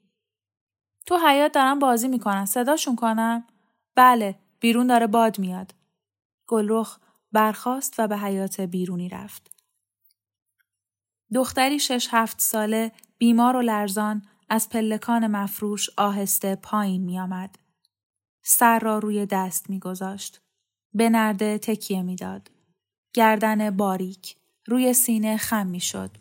تو 1.05 1.17
حیات 1.17 1.51
دارم 1.51 1.79
بازی 1.79 2.07
می‌کنن. 2.07 2.45
صداشون 2.45 2.95
کنم؟ 2.95 3.47
بله. 3.95 4.39
بیرون 4.59 4.87
داره 4.87 5.07
باد 5.07 5.39
میاد. 5.39 5.73
گلرخ 6.47 6.99
برخاست 7.31 7.95
و 7.97 8.07
به 8.07 8.17
حیات 8.17 8.61
بیرونی 8.61 9.09
رفت. 9.09 9.51
دختری 11.33 11.79
شش 11.79 12.07
هفت 12.11 12.41
ساله 12.41 12.91
بیمار 13.17 13.55
و 13.55 13.61
لرزان 13.61 14.21
از 14.49 14.69
پلکان 14.69 15.27
مفروش 15.27 15.89
آهسته 15.97 16.55
پایین 16.55 17.03
می 17.03 17.19
آمد. 17.19 17.55
سر 18.43 18.79
را 18.79 18.99
روی 18.99 19.25
دست 19.25 19.69
می 19.69 19.79
گذاشت. 19.79 20.41
به 20.93 21.10
نرده 21.10 21.57
تکیه 21.57 22.01
می‌داد. 22.01 22.51
گردن 23.13 23.69
باریک 23.69 24.36
روی 24.65 24.93
سینه 24.93 25.38
خم 25.38 25.67
می 25.67 25.79
شد. 25.79 26.12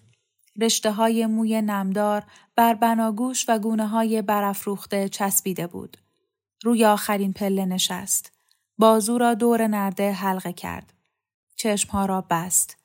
رشته 0.61 0.93
های 0.93 1.27
موی 1.27 1.63
نمدار 1.63 2.25
بر 2.57 2.75
بناگوش 2.75 3.45
و 3.49 3.59
گونه 3.59 3.87
های 3.87 4.23
برافروخته 4.23 5.09
چسبیده 5.09 5.67
بود. 5.67 5.97
روی 6.63 6.85
آخرین 6.85 7.33
پله 7.33 7.65
نشست. 7.65 8.33
بازو 8.79 9.19
را 9.19 9.35
دور 9.35 9.67
نرده 9.67 10.13
حلقه 10.13 10.53
کرد. 10.53 10.93
چشمها 11.57 12.07
را 12.07 12.21
بست. 12.21 12.77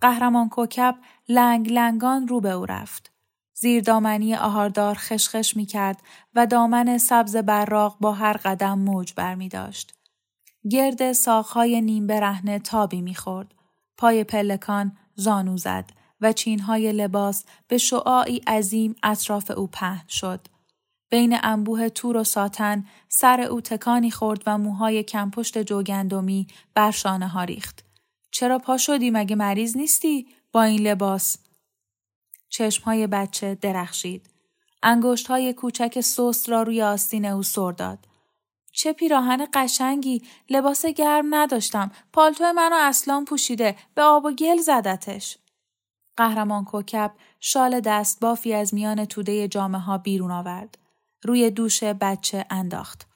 قهرمان 0.00 0.48
کوکب 0.48 0.98
لنگ 1.28 1.72
لنگان 1.72 2.28
رو 2.28 2.40
به 2.40 2.50
او 2.50 2.66
رفت. 2.66 3.09
زیر 3.60 3.82
دامنی 3.82 4.34
آهاردار 4.34 4.94
خشخش 4.98 5.56
می 5.56 5.66
کرد 5.66 6.02
و 6.34 6.46
دامن 6.46 6.98
سبز 6.98 7.36
براق 7.36 7.96
با 8.00 8.12
هر 8.12 8.36
قدم 8.36 8.78
موج 8.78 9.12
بر 9.14 9.34
می 9.34 9.48
داشت. 9.48 9.94
گرد 10.70 11.12
ساقهای 11.12 11.80
نیم 11.80 12.06
برهنه 12.06 12.58
تابی 12.58 13.00
می 13.02 13.14
خورد. 13.14 13.54
پای 13.96 14.24
پلکان 14.24 14.96
زانو 15.14 15.56
زد 15.56 15.90
و 16.20 16.32
چینهای 16.32 16.92
لباس 16.92 17.44
به 17.68 17.78
شعاعی 17.78 18.38
عظیم 18.38 18.94
اطراف 19.02 19.50
او 19.50 19.66
پهن 19.66 20.08
شد. 20.08 20.40
بین 21.10 21.38
انبوه 21.42 21.88
تور 21.88 22.16
و 22.16 22.24
ساتن 22.24 22.84
سر 23.08 23.40
او 23.40 23.60
تکانی 23.60 24.10
خورد 24.10 24.42
و 24.46 24.58
موهای 24.58 25.02
کمپشت 25.02 25.58
جوگندمی 25.58 26.46
بر 26.74 26.90
شانه 26.90 27.28
ها 27.28 27.44
ریخت. 27.44 27.84
چرا 28.30 28.58
پا 28.58 28.76
شدی 28.76 29.10
مگه 29.10 29.36
مریض 29.36 29.76
نیستی 29.76 30.26
با 30.52 30.62
این 30.62 30.80
لباس؟ 30.80 31.49
چشمهای 32.50 33.06
بچه 33.06 33.54
درخشید. 33.54 34.30
انگشت 34.82 35.26
های 35.26 35.52
کوچک 35.52 36.00
سست 36.00 36.48
را 36.48 36.62
روی 36.62 36.82
آستین 36.82 37.24
او 37.26 37.42
سر 37.42 37.72
داد. 37.72 37.98
چه 38.72 38.92
پیراهن 38.92 39.46
قشنگی! 39.54 40.22
لباس 40.50 40.86
گرم 40.86 41.34
نداشتم. 41.34 41.90
پالتو 42.12 42.52
منو 42.52 42.76
اصلا 42.78 43.24
پوشیده. 43.28 43.76
به 43.94 44.02
آب 44.02 44.24
و 44.24 44.32
گل 44.32 44.56
زدتش. 44.56 45.38
قهرمان 46.16 46.64
کوکب 46.64 47.12
شال 47.40 47.80
دست 47.80 48.20
بافی 48.20 48.54
از 48.54 48.74
میان 48.74 49.04
توده 49.04 49.48
جامعه 49.48 49.80
ها 49.80 49.98
بیرون 49.98 50.30
آورد. 50.30 50.78
روی 51.22 51.50
دوش 51.50 51.84
بچه 51.84 52.46
انداخت. 52.50 53.06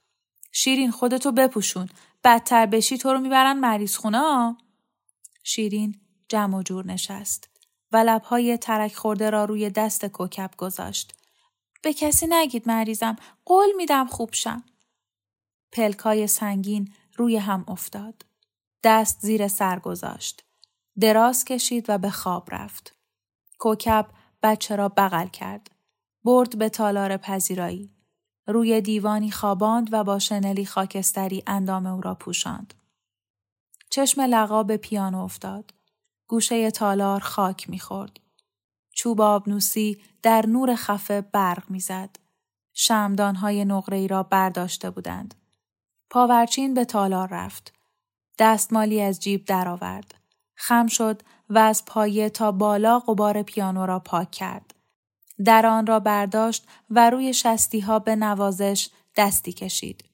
شیرین 0.52 0.90
خودتو 0.90 1.32
بپوشون. 1.32 1.88
بدتر 2.24 2.66
بشی 2.66 2.98
تو 2.98 3.12
رو 3.12 3.20
می‌برن 3.20 3.58
مریض 3.58 3.96
خونه 3.96 4.56
شیرین 5.42 6.00
جمع 6.28 6.58
و 6.58 6.62
جور 6.62 6.86
نشست. 6.86 7.53
و 7.94 7.96
لبهای 7.96 8.56
ترک 8.56 8.94
خورده 8.94 9.30
را 9.30 9.44
روی 9.44 9.70
دست 9.70 10.06
کوکب 10.06 10.50
گذاشت 10.56 11.14
به 11.82 11.92
کسی 11.92 12.26
نگید 12.28 12.68
مریضم 12.68 13.16
قول 13.44 13.68
میدم 13.76 14.06
خوب 14.06 14.32
شم 14.32 14.64
پلکای 15.72 16.26
سنگین 16.26 16.92
روی 17.16 17.36
هم 17.36 17.64
افتاد. 17.68 18.26
دست 18.84 19.20
زیر 19.20 19.48
سر 19.48 19.78
گذاشت. 19.78 20.44
دراز 21.00 21.44
کشید 21.44 21.84
و 21.88 21.98
به 21.98 22.10
خواب 22.10 22.48
رفت. 22.52 22.96
کوکب 23.58 24.06
بچه 24.42 24.76
را 24.76 24.88
بغل 24.88 25.26
کرد. 25.26 25.70
برد 26.24 26.58
به 26.58 26.68
تالار 26.68 27.16
پذیرایی. 27.16 27.90
روی 28.46 28.80
دیوانی 28.80 29.30
خواباند 29.30 29.88
و 29.92 30.04
با 30.04 30.18
شنلی 30.18 30.66
خاکستری 30.66 31.42
اندام 31.46 31.86
او 31.86 32.00
را 32.00 32.14
پوشاند. 32.14 32.74
چشم 33.90 34.20
لقا 34.20 34.62
به 34.62 34.76
پیانو 34.76 35.24
افتاد. 35.24 35.74
گوشه 36.34 36.70
تالار 36.70 37.20
خاک 37.20 37.70
می‌خورد. 37.70 38.20
چوب 38.90 39.20
آبنوسی 39.20 39.98
در 40.22 40.46
نور 40.46 40.74
خفه 40.74 41.20
برق 41.20 41.70
می‌زد. 41.70 42.16
شمدانهای 42.72 43.64
نقره 43.64 44.06
را 44.06 44.22
برداشته 44.22 44.90
بودند. 44.90 45.34
پاورچین 46.10 46.74
به 46.74 46.84
تالار 46.84 47.28
رفت. 47.28 47.72
دستمالی 48.38 49.00
از 49.00 49.20
جیب 49.20 49.44
درآورد. 49.44 50.14
خم 50.54 50.86
شد 50.86 51.22
و 51.50 51.58
از 51.58 51.84
پایه 51.84 52.30
تا 52.30 52.52
بالا 52.52 52.98
قبار 52.98 53.42
پیانو 53.42 53.86
را 53.86 53.98
پاک 53.98 54.30
کرد. 54.30 54.74
در 55.44 55.66
آن 55.66 55.86
را 55.86 56.00
برداشت 56.00 56.66
و 56.90 57.10
روی 57.10 57.34
شستی 57.34 57.80
ها 57.80 57.98
به 57.98 58.16
نوازش 58.16 58.88
دستی 59.16 59.52
کشید. 59.52 60.04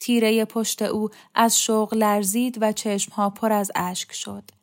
تیره 0.00 0.44
پشت 0.44 0.82
او 0.82 1.08
از 1.34 1.60
شوق 1.60 1.94
لرزید 1.94 2.58
و 2.60 2.72
ها 3.12 3.30
پر 3.30 3.52
از 3.52 3.70
اشک 3.74 4.12
شد. 4.12 4.59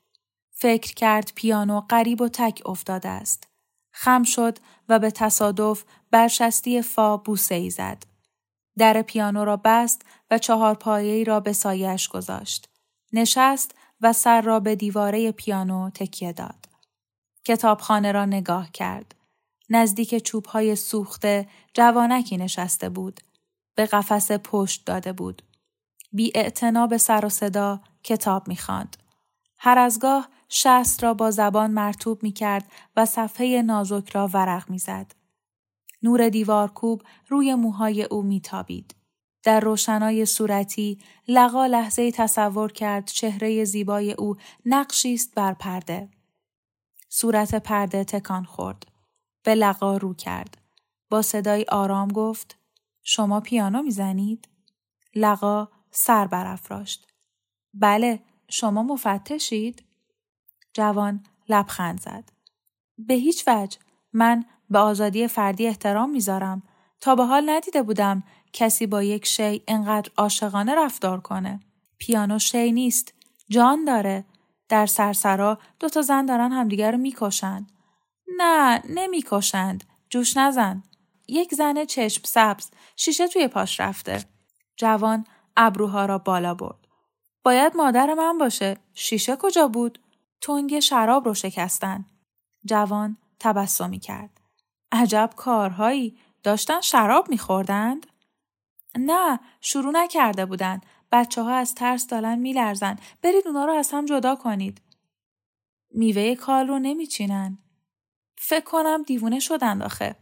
فکر 0.59 0.93
کرد 0.93 1.31
پیانو 1.35 1.81
قریب 1.89 2.21
و 2.21 2.29
تک 2.29 2.61
افتاده 2.65 3.09
است. 3.09 3.47
خم 3.91 4.23
شد 4.23 4.57
و 4.89 4.99
به 4.99 5.11
تصادف 5.11 5.83
بر 6.11 6.27
شستی 6.27 6.81
فا 6.81 7.17
بوسه 7.17 7.55
ای 7.55 7.69
زد. 7.69 8.03
در 8.77 9.01
پیانو 9.01 9.45
را 9.45 9.57
بست 9.57 10.01
و 10.31 10.37
چهار 10.37 10.75
پایه‌ای 10.75 11.23
را 11.23 11.39
به 11.39 11.53
سایش 11.53 12.07
گذاشت. 12.07 12.69
نشست 13.13 13.75
و 14.01 14.13
سر 14.13 14.41
را 14.41 14.59
به 14.59 14.75
دیواره 14.75 15.31
پیانو 15.31 15.89
تکیه 15.89 16.33
داد. 16.33 16.65
کتابخانه 17.45 18.11
را 18.11 18.25
نگاه 18.25 18.71
کرد. 18.71 19.15
نزدیک 19.69 20.23
چوبهای 20.23 20.75
سوخته 20.75 21.47
جوانکی 21.73 22.37
نشسته 22.37 22.89
بود. 22.89 23.21
به 23.75 23.85
قفس 23.85 24.31
پشت 24.31 24.85
داده 24.85 25.13
بود. 25.13 25.41
بی 26.11 26.31
به 26.89 26.97
سر 26.97 27.25
و 27.25 27.29
صدا 27.29 27.81
کتاب 28.03 28.47
می‌خواند. 28.47 28.97
هر 29.57 29.77
از 29.77 29.99
گاه 29.99 30.29
شست 30.49 31.03
را 31.03 31.13
با 31.13 31.31
زبان 31.31 31.71
مرتوب 31.71 32.23
می 32.23 32.31
کرد 32.31 32.71
و 32.95 33.05
صفحه 33.05 33.61
نازک 33.61 34.09
را 34.09 34.27
ورق 34.27 34.69
می 34.69 34.79
زد. 34.79 35.15
نور 36.03 36.29
دیوارکوب 36.29 37.03
روی 37.27 37.55
موهای 37.55 38.03
او 38.03 38.23
میتابید. 38.23 38.95
در 39.43 39.59
روشنای 39.59 40.25
صورتی 40.25 40.99
لقا 41.27 41.65
لحظه 41.65 42.11
تصور 42.11 42.71
کرد 42.71 43.07
چهره 43.07 43.63
زیبای 43.63 44.11
او 44.11 44.35
نقشی 44.65 45.13
است 45.13 45.35
بر 45.35 45.53
پرده. 45.53 46.09
صورت 47.09 47.55
پرده 47.55 48.03
تکان 48.03 48.43
خورد. 48.43 48.87
به 49.43 49.55
لقا 49.55 49.97
رو 49.97 50.13
کرد. 50.13 50.57
با 51.09 51.21
صدای 51.21 51.65
آرام 51.69 52.07
گفت 52.07 52.57
شما 53.03 53.39
پیانو 53.39 53.81
می‌زنید؟ 53.81 54.47
لقا 55.15 55.67
سر 55.91 56.27
برافراشت. 56.27 57.07
بله 57.73 58.23
شما 58.49 58.83
مفتشید؟ 58.83 59.86
جوان 60.77 61.23
لبخند 61.49 62.01
زد. 62.01 62.29
به 62.97 63.13
هیچ 63.13 63.43
وجه 63.47 63.77
من 64.13 64.45
به 64.69 64.79
آزادی 64.79 65.27
فردی 65.27 65.67
احترام 65.67 66.09
می‌ذارم 66.09 66.63
تا 67.01 67.15
به 67.15 67.25
حال 67.25 67.49
ندیده 67.49 67.83
بودم 67.83 68.23
کسی 68.53 68.87
با 68.87 69.03
یک 69.03 69.25
شی 69.25 69.63
انقدر 69.67 70.11
عاشقانه 70.17 70.75
رفتار 70.75 71.21
کنه. 71.21 71.59
پیانو 71.97 72.39
شی 72.39 72.71
نیست. 72.71 73.13
جان 73.49 73.85
داره. 73.85 74.25
در 74.69 74.85
سرسرا 74.85 75.59
دو 75.79 75.89
تا 75.89 76.01
زن 76.01 76.25
دارن 76.25 76.51
همدیگر 76.51 76.91
رو 76.91 76.97
می‌کشن. 76.97 77.67
نه 78.37 78.81
نمی‌کشند. 78.89 79.83
جوش 80.09 80.37
نزن. 80.37 80.83
یک 81.27 81.53
زن 81.53 81.85
چشم 81.85 82.21
سبز 82.25 82.69
شیشه 82.95 83.27
توی 83.27 83.47
پاش 83.47 83.79
رفته. 83.79 84.23
جوان 84.75 85.25
ابروها 85.57 86.05
را 86.05 86.17
بالا 86.17 86.53
برد. 86.53 86.87
باید 87.43 87.77
مادر 87.77 88.13
من 88.13 88.37
باشه. 88.37 88.77
شیشه 88.93 89.35
کجا 89.35 89.67
بود؟ 89.67 89.99
تنگ 90.41 90.79
شراب 90.79 91.25
رو 91.25 91.33
شکستن. 91.33 92.05
جوان 92.65 93.17
تبسمی 93.39 93.99
کرد. 93.99 94.41
عجب 94.91 95.29
کارهایی 95.35 96.17
داشتن 96.43 96.81
شراب 96.81 97.29
میخوردند؟ 97.29 98.07
نه 98.97 99.39
شروع 99.61 99.91
نکرده 99.91 100.45
بودن. 100.45 100.81
بچه 101.11 101.41
ها 101.41 101.53
از 101.53 101.75
ترس 101.75 102.07
دارن 102.07 102.39
میلرزن. 102.39 102.99
برید 103.21 103.47
اونا 103.47 103.65
رو 103.65 103.73
از 103.73 103.91
هم 103.91 104.05
جدا 104.05 104.35
کنید. 104.35 104.81
میوه 105.91 106.35
کال 106.35 106.67
رو 106.67 106.79
نمیچینن. 106.79 107.57
فکر 108.37 108.65
کنم 108.65 109.03
دیوونه 109.03 109.39
شدند 109.39 109.83
آخه. 109.83 110.15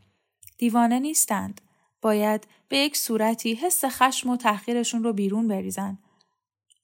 دیوانه 0.57 0.99
نیستند. 0.99 1.61
باید 2.01 2.47
به 2.67 2.77
یک 2.77 2.97
صورتی 2.97 3.53
حس 3.53 3.85
خشم 3.85 4.29
و 4.29 4.37
تحقیرشون 4.37 5.03
رو 5.03 5.13
بیرون 5.13 5.47
بریزن. 5.47 5.97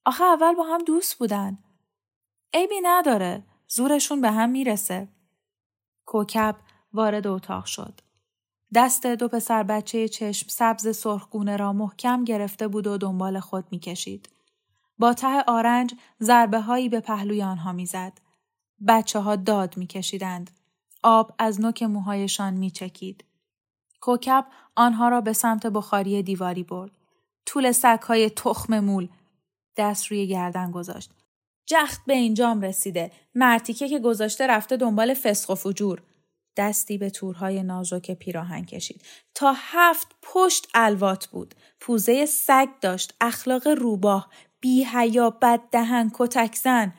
آخه 0.05 0.23
اول 0.23 0.55
با 0.55 0.63
هم 0.63 0.83
دوست 0.83 1.17
بودن. 1.17 1.57
عیبی 2.53 2.81
نداره. 2.83 3.43
زورشون 3.67 4.21
به 4.21 4.31
هم 4.31 4.49
می‌رسه. 4.49 5.07
کوکب 6.05 6.55
وارد 6.93 7.27
اتاق 7.27 7.65
شد. 7.65 8.01
دست 8.73 9.05
دو 9.05 9.27
پسر 9.27 9.63
بچه 9.63 10.07
چشم 10.07 10.47
سبز 10.49 10.97
سرخگونه 10.97 11.57
را 11.57 11.73
محکم 11.73 12.23
گرفته 12.23 12.67
بود 12.67 12.87
و 12.87 12.97
دنبال 12.97 13.39
خود 13.39 13.65
می‌کشید. 13.71 14.29
با 14.99 15.13
ته 15.13 15.43
آرنج 15.47 15.95
ضربه 16.21 16.61
هایی 16.61 16.89
به 16.89 16.99
پهلوی 16.99 17.43
آنها 17.43 17.71
می‌زد. 17.71 18.13
بچه 18.87 19.19
ها 19.19 19.35
داد 19.35 19.77
میکشیدند. 19.77 20.51
آب 21.03 21.35
از 21.39 21.61
نوک 21.61 21.83
موهایشان 21.83 22.53
میچکید. 22.53 23.23
کوکب 24.01 24.45
آنها 24.75 25.09
را 25.09 25.21
به 25.21 25.33
سمت 25.33 25.67
بخاری 25.67 26.23
دیواری 26.23 26.63
برد. 26.63 26.91
طول 27.45 27.73
های 28.07 28.29
تخم 28.29 28.79
مول 28.79 29.07
دست 29.77 30.05
روی 30.05 30.27
گردن 30.27 30.71
گذاشت. 30.71 31.11
جخت 31.65 32.01
به 32.07 32.13
اینجام 32.13 32.61
رسیده. 32.61 33.11
مرتیکه 33.35 33.89
که 33.89 33.99
گذاشته 33.99 34.47
رفته 34.47 34.77
دنبال 34.77 35.13
فسخ 35.13 35.49
و 35.49 35.55
فجور. 35.55 36.01
دستی 36.57 36.97
به 36.97 37.09
تورهای 37.09 37.63
نازک 37.63 38.11
پیراهن 38.11 38.65
کشید. 38.65 39.01
تا 39.35 39.53
هفت 39.57 40.07
پشت 40.21 40.67
الوات 40.73 41.27
بود. 41.27 41.55
پوزه 41.79 42.25
سگ 42.25 42.67
داشت. 42.81 43.13
اخلاق 43.21 43.67
روباه. 43.67 44.29
بی 44.59 44.87
هیا 44.93 45.29
بد 45.29 45.59
دهن 45.71 46.11
کتک 46.13 46.55
زن. 46.55 46.93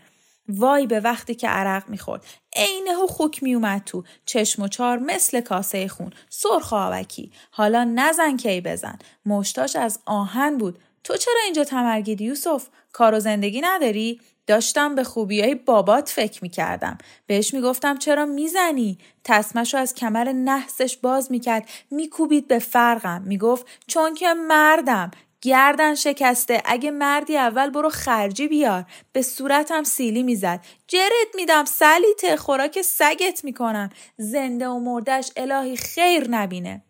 وای 0.49 0.87
به 0.87 1.01
وقتی 1.01 1.35
که 1.35 1.49
عرق 1.49 1.89
می‌خورد 1.89 2.25
عینه 2.57 2.97
و 3.05 3.07
خوک 3.07 3.43
میومد 3.43 3.83
تو 3.85 4.05
چشم 4.27 4.63
و 4.63 4.69
چار 4.69 4.99
مثل 4.99 5.41
کاسه 5.41 5.89
خون 5.89 6.11
سرخ 6.29 6.73
آوکی 6.73 7.33
حالا 7.51 7.85
نزن 7.85 8.37
کی 8.37 8.61
بزن 8.61 8.99
مشتاش 9.27 9.77
از 9.77 10.01
آهن 10.07 10.59
بود 10.59 10.79
تو 11.05 11.17
چرا 11.17 11.41
اینجا 11.45 11.65
تمرگیدی 11.65 12.25
یوسف 12.25 12.69
کار 12.93 13.15
و 13.15 13.21
زندگی 13.21 13.61
نداری 13.61 14.21
داشتم 14.47 14.95
به 14.95 15.05
خوبیای 15.05 15.55
بابات 15.55 16.09
فکر 16.09 16.43
می‌کردم. 16.43 16.99
بهش 17.27 17.55
می‌گفتم 17.55 17.99
چرا 17.99 18.27
می‌زنی؟ 18.27 18.99
تصمشو 19.25 19.79
از 19.79 19.95
کمر 19.95 20.33
نحسش 20.33 20.97
باز 20.97 21.33
می‌کرد. 21.33 21.69
میکوبید 21.91 22.49
به 22.49 22.59
فرقم. 22.59 23.23
می‌گفت 23.23 23.67
چون 23.87 24.15
که 24.15 24.35
مردم. 24.35 25.11
گردن 25.41 25.95
شکسته. 25.95 26.63
اگه 26.65 26.91
مردی 26.91 27.37
اول 27.37 27.71
برو 27.71 27.89
خرجی 27.91 28.49
بیار. 28.49 28.85
به 29.13 29.23
صورتم 29.23 29.83
سیلی 29.83 30.23
می‌زد. 30.23 30.61
جرت 30.89 31.35
میدم 31.35 31.65
سلیته 31.65 32.37
خوراک 32.37 32.83
سگت 32.83 33.45
می‌کنم. 33.45 33.91
زنده 34.17 34.69
و 34.69 34.79
مردش 34.79 35.31
الهی 35.37 35.77
خیر 35.77 36.31
نبینه. 36.31 36.85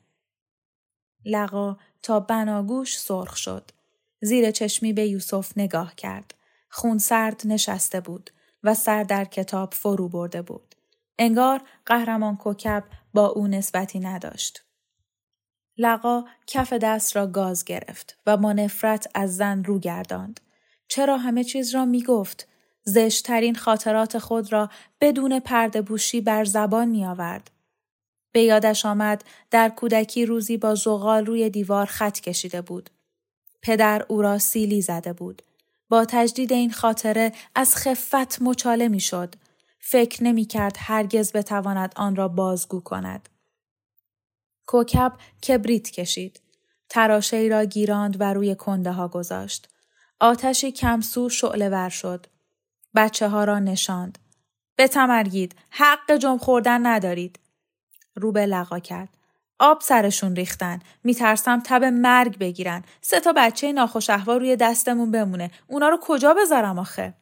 لقا 1.24 1.76
تا 2.02 2.20
بناگوش 2.20 2.98
سرخ 2.98 3.36
شد. 3.36 3.70
زیر 4.20 4.50
چشمی 4.50 4.92
به 4.92 5.06
یوسف 5.06 5.52
نگاه 5.56 5.94
کرد. 5.94 6.34
خون 6.72 6.98
سرد 6.98 7.42
نشسته 7.44 8.00
بود 8.00 8.30
و 8.62 8.74
سر 8.74 9.02
در 9.02 9.24
کتاب 9.24 9.74
فرو 9.74 10.08
برده 10.08 10.42
بود 10.42 10.74
انگار 11.18 11.62
قهرمان 11.86 12.36
کوکب 12.36 12.84
با 13.14 13.26
او 13.26 13.46
نسبتی 13.46 14.00
نداشت 14.00 14.64
لقا 15.78 16.24
کف 16.46 16.72
دست 16.72 17.16
را 17.16 17.26
گاز 17.26 17.64
گرفت 17.64 18.18
و 18.26 18.36
با 18.36 18.52
نفرت 18.52 19.10
از 19.14 19.36
زن 19.36 19.64
رو 19.64 19.78
گرداند. 19.78 20.40
چرا 20.88 21.18
همه 21.18 21.44
چیز 21.44 21.74
را 21.74 21.84
می 21.84 22.02
گفت؟ 22.02 22.48
زشترین 22.84 23.54
خاطرات 23.54 24.18
خود 24.18 24.52
را 24.52 24.70
بدون 25.00 25.40
پرده 25.40 25.82
بوشی 25.82 26.20
بر 26.20 26.44
زبان 26.44 26.88
می 26.88 27.06
آورد. 27.06 27.50
به 28.32 28.42
یادش 28.42 28.86
آمد 28.86 29.24
در 29.50 29.68
کودکی 29.68 30.26
روزی 30.26 30.56
با 30.56 30.74
زغال 30.74 31.26
روی 31.26 31.50
دیوار 31.50 31.86
خط 31.86 32.20
کشیده 32.20 32.62
بود. 32.62 32.90
پدر 33.62 34.06
او 34.08 34.22
را 34.22 34.38
سیلی 34.38 34.82
زده 34.82 35.12
بود. 35.12 35.42
با 35.92 36.04
تجدید 36.04 36.52
این 36.52 36.72
خاطره 36.72 37.32
از 37.54 37.76
خفت 37.76 38.42
مچاله 38.42 38.88
می 38.88 39.00
شد. 39.00 39.34
فکر 39.80 40.24
نمی 40.24 40.44
کرد 40.44 40.76
هرگز 40.78 41.32
بتواند 41.32 41.92
آن 41.96 42.16
را 42.16 42.28
بازگو 42.28 42.80
کند. 42.80 43.28
کوکب 44.66 45.12
کبریت 45.48 45.90
کشید. 45.90 46.40
تراشه 46.88 47.36
ای 47.36 47.48
را 47.48 47.64
گیراند 47.64 48.20
و 48.20 48.24
روی 48.24 48.54
کنده 48.54 48.92
ها 48.92 49.08
گذاشت. 49.08 49.68
آتشی 50.20 50.72
کمسو 50.72 51.28
شعله 51.28 51.68
ور 51.68 51.88
شد. 51.88 52.26
بچه 52.94 53.28
ها 53.28 53.44
را 53.44 53.58
نشاند. 53.58 54.18
بتمرگید. 54.78 55.54
حق 55.70 56.16
جم 56.16 56.38
خوردن 56.38 56.86
ندارید. 56.86 57.38
رو 58.14 58.32
به 58.32 58.46
لقا 58.46 58.78
کرد. 58.78 59.08
آب 59.62 59.80
سرشون 59.80 60.36
ریختن. 60.36 60.80
میترسم 61.04 61.60
تب 61.64 61.84
مرگ 61.84 62.38
بگیرن. 62.38 62.84
سه 63.00 63.20
تا 63.20 63.32
بچه 63.36 63.72
ناخوش 63.72 64.10
روی 64.10 64.56
دستمون 64.56 65.10
بمونه. 65.10 65.50
اونا 65.66 65.88
رو 65.88 65.98
کجا 66.02 66.34
بذارم 66.34 66.78
آخه؟ 66.78 67.14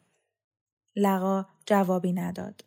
لقا 0.96 1.46
جوابی 1.66 2.12
نداد. 2.12 2.64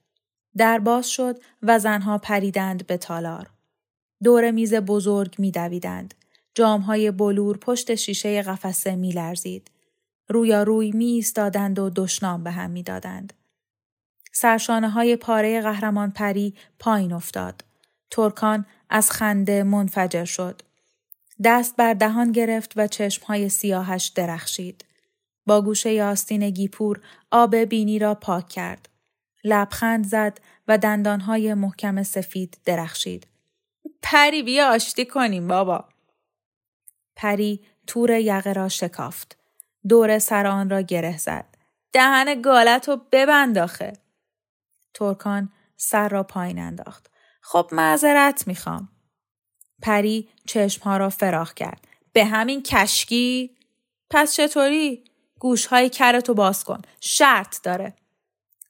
در 0.57 0.79
باز 0.79 1.09
شد 1.09 1.39
و 1.63 1.79
زنها 1.79 2.17
پریدند 2.17 2.87
به 2.87 2.97
تالار. 2.97 3.49
دور 4.23 4.51
میز 4.51 4.73
بزرگ 4.73 5.35
می 5.37 5.51
دویدند. 5.51 6.13
جامهای 6.55 7.11
بلور 7.11 7.57
پشت 7.57 7.95
شیشه 7.95 8.41
قفسه 8.41 8.95
می 8.95 9.11
لرزید. 9.11 9.71
روی 10.29 10.91
می 10.91 11.05
ایستادند 11.05 11.79
و 11.79 11.89
دشنام 11.89 12.43
به 12.43 12.51
هم 12.51 12.71
می 12.71 12.83
دادند. 12.83 13.33
سرشانه 14.31 14.89
های 14.89 15.15
پاره 15.15 15.61
قهرمان 15.61 16.11
پری 16.11 16.53
پایین 16.79 17.13
افتاد. 17.13 17.63
ترکان 18.11 18.65
از 18.93 19.11
خنده 19.11 19.63
منفجر 19.63 20.25
شد. 20.25 20.61
دست 21.43 21.75
بر 21.75 21.93
دهان 21.93 22.31
گرفت 22.31 22.73
و 22.75 22.87
چشمهای 22.87 23.49
سیاهش 23.49 24.07
درخشید. 24.07 24.85
با 25.45 25.61
گوشه 25.61 26.03
آستین 26.03 26.49
گیپور 26.49 27.01
آب 27.31 27.55
بینی 27.55 27.99
را 27.99 28.15
پاک 28.15 28.49
کرد. 28.49 28.89
لبخند 29.43 30.05
زد 30.05 30.39
و 30.67 30.77
دندانهای 30.77 31.53
محکم 31.53 32.03
سفید 32.03 32.57
درخشید. 32.65 33.27
پری 34.01 34.43
بیا 34.43 34.69
آشتی 34.75 35.05
کنیم 35.05 35.47
بابا. 35.47 35.85
پری 37.15 37.61
تور 37.87 38.11
یقه 38.11 38.53
را 38.53 38.69
شکافت. 38.69 39.37
دور 39.89 40.19
سر 40.19 40.47
آن 40.47 40.69
را 40.69 40.81
گره 40.81 41.17
زد. 41.17 41.45
دهن 41.93 42.41
گالت 42.41 42.89
رو 42.89 43.01
ببند 43.11 43.57
آخه. 43.57 43.93
ترکان 44.93 45.49
سر 45.77 46.09
را 46.09 46.23
پایین 46.23 46.59
انداخت. 46.59 47.12
خب 47.45 47.69
معذرت 47.71 48.47
می‌خوام. 48.47 48.89
پری 49.81 50.29
چشمها 50.47 50.97
را 50.97 51.09
فراخ 51.09 51.53
کرد. 51.53 51.87
به 52.13 52.25
همین 52.25 52.63
کشکی؟ 52.63 53.57
پس 54.09 54.35
چطوری؟ 54.35 55.03
گوشهای 55.39 55.89
کرتو 55.89 56.33
باز 56.33 56.63
کن. 56.63 56.81
شرط 56.99 57.61
داره. 57.63 57.93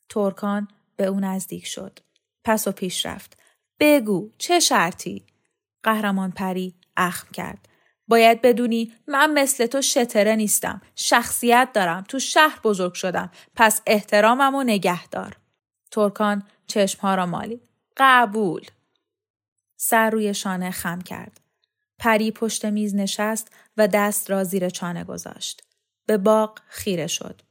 ترکان 0.09 0.67
به 0.95 1.05
او 1.05 1.19
نزدیک 1.19 1.65
شد. 1.65 1.99
پس 2.43 2.67
و 2.67 2.71
پیش 2.71 3.05
رفت. 3.05 3.37
بگو 3.79 4.31
چه 4.37 4.59
شرطی؟ 4.59 5.25
قهرمان 5.83 6.31
پری 6.31 6.75
اخم 6.97 7.27
کرد. 7.33 7.69
باید 8.07 8.41
بدونی 8.41 8.93
من 9.07 9.33
مثل 9.33 9.65
تو 9.65 9.81
شتره 9.81 10.35
نیستم. 10.35 10.81
شخصیت 10.95 11.69
دارم. 11.73 12.03
تو 12.07 12.19
شهر 12.19 12.59
بزرگ 12.63 12.93
شدم. 12.93 13.31
پس 13.55 13.81
احترامم 13.87 14.55
و 14.55 14.63
نگه 14.63 15.07
دار. 15.07 15.37
ترکان 15.91 16.43
چشمها 16.67 17.15
را 17.15 17.25
مالید. 17.25 17.72
قبول. 17.97 18.65
سر 19.77 20.09
روی 20.09 20.33
شانه 20.33 20.71
خم 20.71 21.01
کرد. 21.01 21.39
پری 21.99 22.31
پشت 22.31 22.65
میز 22.65 22.95
نشست 22.95 23.51
و 23.77 23.87
دست 23.87 24.31
را 24.31 24.43
زیر 24.43 24.69
چانه 24.69 25.03
گذاشت. 25.03 25.63
به 26.05 26.17
باغ 26.17 26.59
خیره 26.67 27.07
شد. 27.07 27.41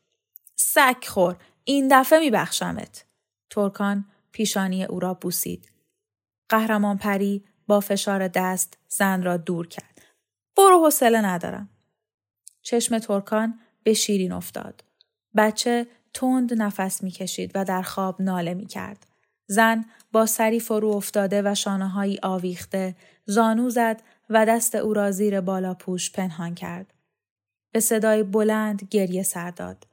سک 0.57 1.07
خور. 1.09 1.37
این 1.65 1.89
دفعه 1.91 2.19
میبخشمت. 2.19 3.05
ترکان 3.51 4.05
پیشانی 4.33 4.85
او 4.85 5.01
را 5.01 5.15
بوسید. 5.15 5.71
قهرمان 6.49 6.99
پری 6.99 7.45
با 7.67 7.81
فشار 7.81 8.29
دست 8.29 8.79
زن 8.89 9.23
را 9.23 9.37
دور 9.37 9.67
کرد. 9.67 10.03
برو 10.57 10.85
حوصله 10.85 11.21
ندارم. 11.21 11.69
چشم 12.63 12.99
ترکان 12.99 13.61
به 13.83 13.95
شیرین 13.95 14.33
افتاد. 14.33 14.85
بچه 15.37 15.87
تند 16.15 16.63
نفس 16.63 17.03
می‌کشید 17.03 17.51
و 17.55 17.65
در 17.65 17.83
خواب 17.83 18.23
ناله 18.23 18.55
می 18.55 18.67
کرد. 18.67 19.07
زن 19.53 19.85
با 20.13 20.27
سری 20.27 20.61
فرو 20.61 20.89
افتاده 20.89 21.43
و 21.45 21.55
شانه 21.55 22.19
آویخته 22.23 22.95
زانو 23.25 23.71
زد 23.71 24.03
و 24.31 24.47
دست 24.47 24.75
او 24.75 24.95
را 24.95 25.11
زیر 25.11 25.41
بالا 25.41 25.75
پوش 25.75 26.13
پنهان 26.13 26.55
کرد. 26.55 26.95
به 27.73 27.81
صدای 27.81 28.23
بلند 28.23 28.89
گریه 28.91 29.23
سر 29.23 29.51
داد. 29.51 29.87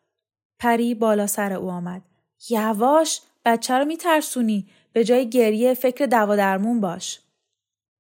پری 0.60 0.96
بالا 0.96 1.28
سر 1.28 1.54
او 1.54 1.70
آمد. 1.70 2.02
یواش 2.50 3.22
بچه 3.46 3.74
رو 3.74 3.86
میترسونی 3.86 4.68
به 4.94 5.04
جای 5.04 5.30
گریه 5.30 5.74
فکر 5.74 6.06
دوا 6.06 6.36
درمون 6.36 6.82
باش. 6.82 7.20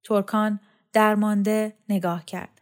ترکان 0.03 0.59
درمانده 0.93 1.73
نگاه 1.89 2.25
کرد. 2.25 2.61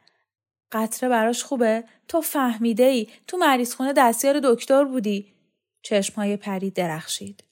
قطره 0.71 1.09
براش 1.09 1.43
خوبه؟ 1.43 1.83
تو 2.07 2.21
فهمیده 2.21 2.83
ای؟ 2.83 3.07
تو 3.27 3.37
مریض 3.37 3.75
خونه 3.75 3.93
دستیار 3.93 4.39
دکتر 4.43 4.83
بودی؟ 4.83 5.33
چشمهای 5.81 6.37
پری 6.37 6.69
درخشید. 6.69 7.46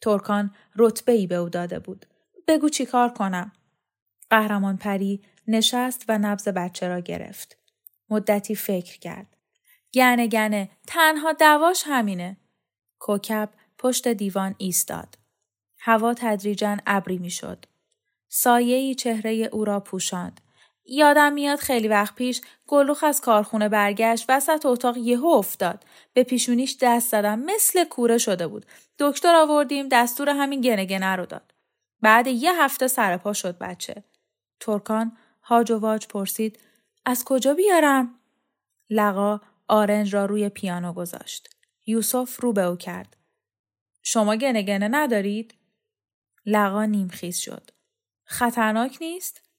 ترکان 0.00 0.54
رتبه 0.76 1.12
ای 1.12 1.26
به 1.26 1.34
او 1.34 1.48
داده 1.48 1.78
بود. 1.78 2.06
بگو 2.48 2.68
چی 2.68 2.86
کار 2.86 3.08
کنم؟ 3.08 3.52
قهرمان 4.30 4.76
پری 4.76 5.22
نشست 5.48 6.04
و 6.08 6.18
نبز 6.18 6.48
بچه 6.48 6.88
را 6.88 7.00
گرفت. 7.00 7.56
مدتی 8.10 8.54
فکر 8.54 8.98
کرد. 8.98 9.36
گنه 9.94 10.26
گنه 10.26 10.70
تنها 10.86 11.32
دواش 11.32 11.82
همینه. 11.86 12.36
کوکب 12.98 13.48
پشت 13.78 14.08
دیوان 14.08 14.54
ایستاد. 14.58 15.18
هوا 15.78 16.14
تدریجا 16.14 16.76
ابری 16.86 17.18
می‌شد. 17.18 17.64
سایه‌ای 18.28 18.94
چهره 18.94 19.32
او 19.52 19.64
را 19.64 19.80
پوشاند. 19.80 20.40
یادم 20.92 21.32
میاد 21.32 21.58
خیلی 21.58 21.88
وقت 21.88 22.14
پیش 22.14 22.40
گلوخ 22.66 23.04
از 23.04 23.20
کارخونه 23.20 23.68
برگشت 23.68 24.24
وسط 24.28 24.66
اتاق 24.66 24.96
یهو 24.96 25.26
افتاد. 25.26 25.84
به 26.12 26.24
پیشونیش 26.24 26.76
دست 26.80 27.10
زدم 27.10 27.38
مثل 27.38 27.84
کوره 27.84 28.18
شده 28.18 28.46
بود. 28.46 28.66
دکتر 28.98 29.34
آوردیم 29.34 29.88
دستور 29.88 30.28
همین 30.28 30.60
گنه 30.60 30.84
گنه 30.84 31.16
رو 31.16 31.26
داد. 31.26 31.54
بعد 32.02 32.26
یه 32.26 32.62
هفته 32.62 32.88
سرپا 32.88 33.32
شد 33.32 33.58
بچه. 33.58 34.04
ترکان 34.60 35.16
هاج 35.42 35.70
و 35.70 35.78
واج 35.78 36.06
پرسید 36.06 36.58
از 37.04 37.24
کجا 37.24 37.54
بیارم؟ 37.54 38.20
لقا 38.90 39.40
آرنج 39.68 40.14
را 40.14 40.24
روی 40.24 40.48
پیانو 40.48 40.92
گذاشت. 40.92 41.56
یوسف 41.86 42.40
رو 42.40 42.52
به 42.52 42.62
او 42.62 42.76
کرد. 42.76 43.16
شما 44.02 44.36
گنه 44.36 44.62
گنه 44.62 44.88
ندارید؟ 44.88 45.54
لقا 46.46 46.84
نیمخیز 46.84 47.36
شد. 47.36 47.70
خطرناک 48.24 48.98
نیست؟ 49.00 49.49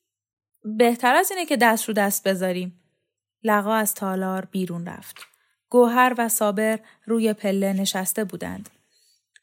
بهتر 0.64 1.16
از 1.16 1.32
اینه 1.32 1.46
که 1.46 1.58
دست 1.58 1.88
رو 1.88 1.94
دست 1.94 2.28
بذاریم. 2.28 2.82
لقا 3.44 3.74
از 3.74 3.94
تالار 3.94 4.46
بیرون 4.46 4.86
رفت. 4.86 5.16
گوهر 5.70 6.16
و 6.18 6.30
صابر 6.30 6.80
روی 7.06 7.34
پله 7.34 7.74
نشسته 7.74 8.24
بودند. 8.24 8.70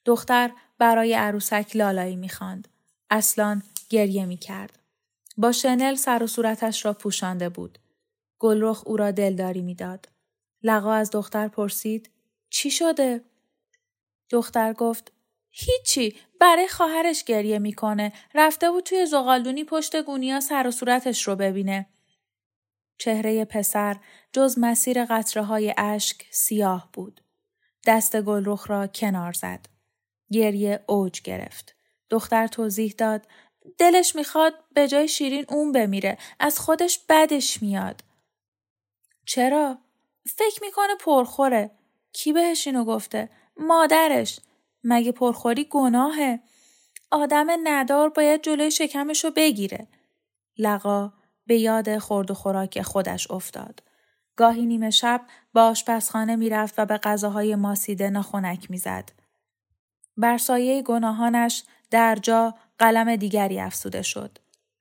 دختر 0.05 0.51
برای 0.79 1.15
عروسک 1.15 1.71
لالایی 1.75 2.17
می‌خواند. 2.17 2.69
اصلان 3.11 3.63
گریه 3.89 4.27
می‌کرد. 4.27 4.79
با 5.37 5.53
شنل 5.53 5.95
سر 5.95 6.23
و 6.23 6.27
صورتش 6.27 6.85
را 6.85 6.93
پوشانده 6.93 7.49
بود. 7.49 7.79
گلرخ 8.39 8.83
او 8.87 8.97
را 8.97 9.11
دلداری 9.11 9.61
می‌داد. 9.61 10.09
لقا 10.63 10.93
از 10.93 11.11
دختر 11.11 11.49
پرسید 11.49 12.11
چی 12.51 12.71
شده؟ 12.71 13.21
دختر 14.31 14.73
گفت 14.73 15.13
هیچی 15.61 16.17
برای 16.41 16.69
خواهرش 16.69 17.25
گریه 17.25 17.59
می‌کنه 17.59 18.13
رفته 18.35 18.71
بود 18.71 18.85
توی 18.85 19.07
زغالدونی 19.07 19.65
پشت 19.65 20.03
گونیا 20.03 20.41
سر 20.41 20.67
و 20.67 20.71
صورتش 20.71 21.23
رو 21.23 21.37
ببینه 21.37 21.87
چهره 22.99 23.45
پسر 23.45 23.97
جز 24.33 24.59
مسیر 24.59 25.05
قطره 25.05 25.43
های 25.43 25.75
اشک 25.77 26.27
سیاه 26.31 26.89
بود. 26.93 27.21
دست 27.87 28.21
گلرخ 28.21 28.71
را 28.71 28.87
کنار 28.87 29.33
زد. 29.33 29.67
گریه 30.33 30.85
اوج 30.87 31.23
گرفت. 31.23 31.77
دختر 32.11 32.47
توضیح 32.47 32.95
داد 32.99 33.27
دلش 33.79 34.17
می‌خواد 34.17 34.55
به 34.73 34.89
جای 34.89 35.09
شیرین 35.09 35.45
اون 35.49 35.73
بمیره. 35.73 36.19
از 36.41 36.59
خودش 36.59 37.01
بدش 37.09 37.63
میاد. 37.63 38.05
چرا؟ 39.27 39.79
فکر 40.37 40.59
می‌کنه 40.63 40.95
پرخوره. 41.01 41.71
کی 42.13 42.33
بهش 42.33 42.67
اینو 42.67 42.85
گفته؟ 42.85 43.29
مادرش. 43.57 44.41
مگه 44.85 45.13
پرخوری 45.13 45.65
گناهه؟ 45.71 46.41
آدم 47.11 47.47
ندار 47.65 48.09
باید 48.09 48.43
جلوی 48.43 48.71
شکمشو 48.71 49.31
بگیره. 49.31 49.89
لقا 50.59 51.13
به 51.47 51.59
یاد 51.59 51.99
خورد 51.99 52.31
و 52.31 52.35
خوراک 52.35 52.83
خودش 52.83 53.31
افتاد. 53.31 53.83
گاهی 54.37 54.67
نیمه 54.67 54.91
شب 54.91 55.21
با 55.53 55.63
آشپزخانه 55.63 56.37
می‌رفت 56.37 56.79
و 56.79 56.87
به 56.87 56.97
غذاهای 56.99 57.55
ماسیده 57.55 58.11
ناخنک 58.11 58.71
می‌زد. 58.71 59.13
بر 60.17 60.39
سایه 60.39 60.83
گناهانش 60.83 61.65
در 61.91 62.17
جا 62.17 62.55
قلم 62.79 63.17
دیگری 63.17 63.61
افسوده 63.61 64.03
شد. 64.03 64.39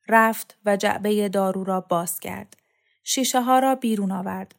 رفت 0.08 0.58
و 0.66 0.78
جعبه 0.78 1.30
دارو 1.30 1.64
را 1.64 1.82
باز 1.82 2.20
کرد. 2.20 2.58
شیشه 3.04 3.42
ها 3.42 3.60
را 3.60 3.76
بیرون 3.76 4.12
آورد. 4.12 4.56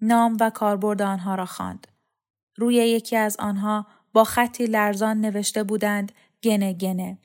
نام 0.00 0.36
و 0.40 0.50
کاربرد 0.50 1.02
آنها 1.02 1.34
را 1.34 1.46
خواند. 1.46 1.86
روی 2.56 2.74
یکی 2.74 3.16
از 3.16 3.36
آنها 3.36 3.86
با 4.18 4.24
خطی 4.24 4.66
لرزان 4.66 5.20
نوشته 5.20 5.62
بودند 5.62 6.12
گنه 6.42 6.72
گنه. 6.72 7.18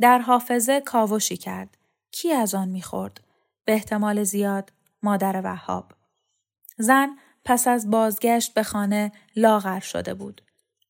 در 0.00 0.18
حافظه 0.18 0.80
کاوشی 0.80 1.36
کرد. 1.36 1.76
کی 2.10 2.32
از 2.32 2.54
آن 2.54 2.68
می‌خورد؟ 2.68 3.20
به 3.64 3.72
احتمال 3.72 4.24
زیاد 4.24 4.72
مادر 5.02 5.40
وهاب. 5.44 5.92
زن 6.78 7.16
پس 7.44 7.68
از 7.68 7.90
بازگشت 7.90 8.54
به 8.54 8.62
خانه 8.62 9.12
لاغر 9.36 9.80
شده 9.80 10.14
بود. 10.14 10.42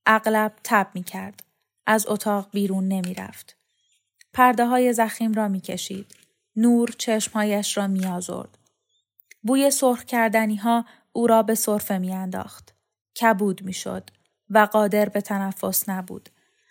اغلب 0.07 0.53
تب 0.65 0.89
می 0.95 1.03
کرد. 1.03 1.43
از 1.87 2.07
اتاق 2.09 2.49
بیرون 2.53 2.89
نمی 2.89 3.15
رفت. 3.15 3.57
پرده 4.33 4.67
های 4.67 4.93
زخیم 4.93 5.33
را 5.33 5.49
می 5.49 5.61
کشید. 5.61 6.15
نور 6.57 6.95
چشمهایش 6.99 7.77
را 7.77 7.87
می 7.87 8.07
آزرد. 8.07 8.59
بوی 9.43 9.71
سرخ 9.71 10.05
کردنی 10.05 10.57
ها 10.57 10.85
او 11.13 11.27
را 11.27 11.43
به 11.43 11.55
صرفه 11.55 11.99
می 11.99 12.13
انداخت. 12.13 12.75
کبود 13.21 13.63
می 13.63 13.73
شد 13.73 14.11
و 14.51 14.59
قادر 14.59 15.09
به 15.09 15.21
تنفس 15.21 15.89
نبود. 15.89 16.29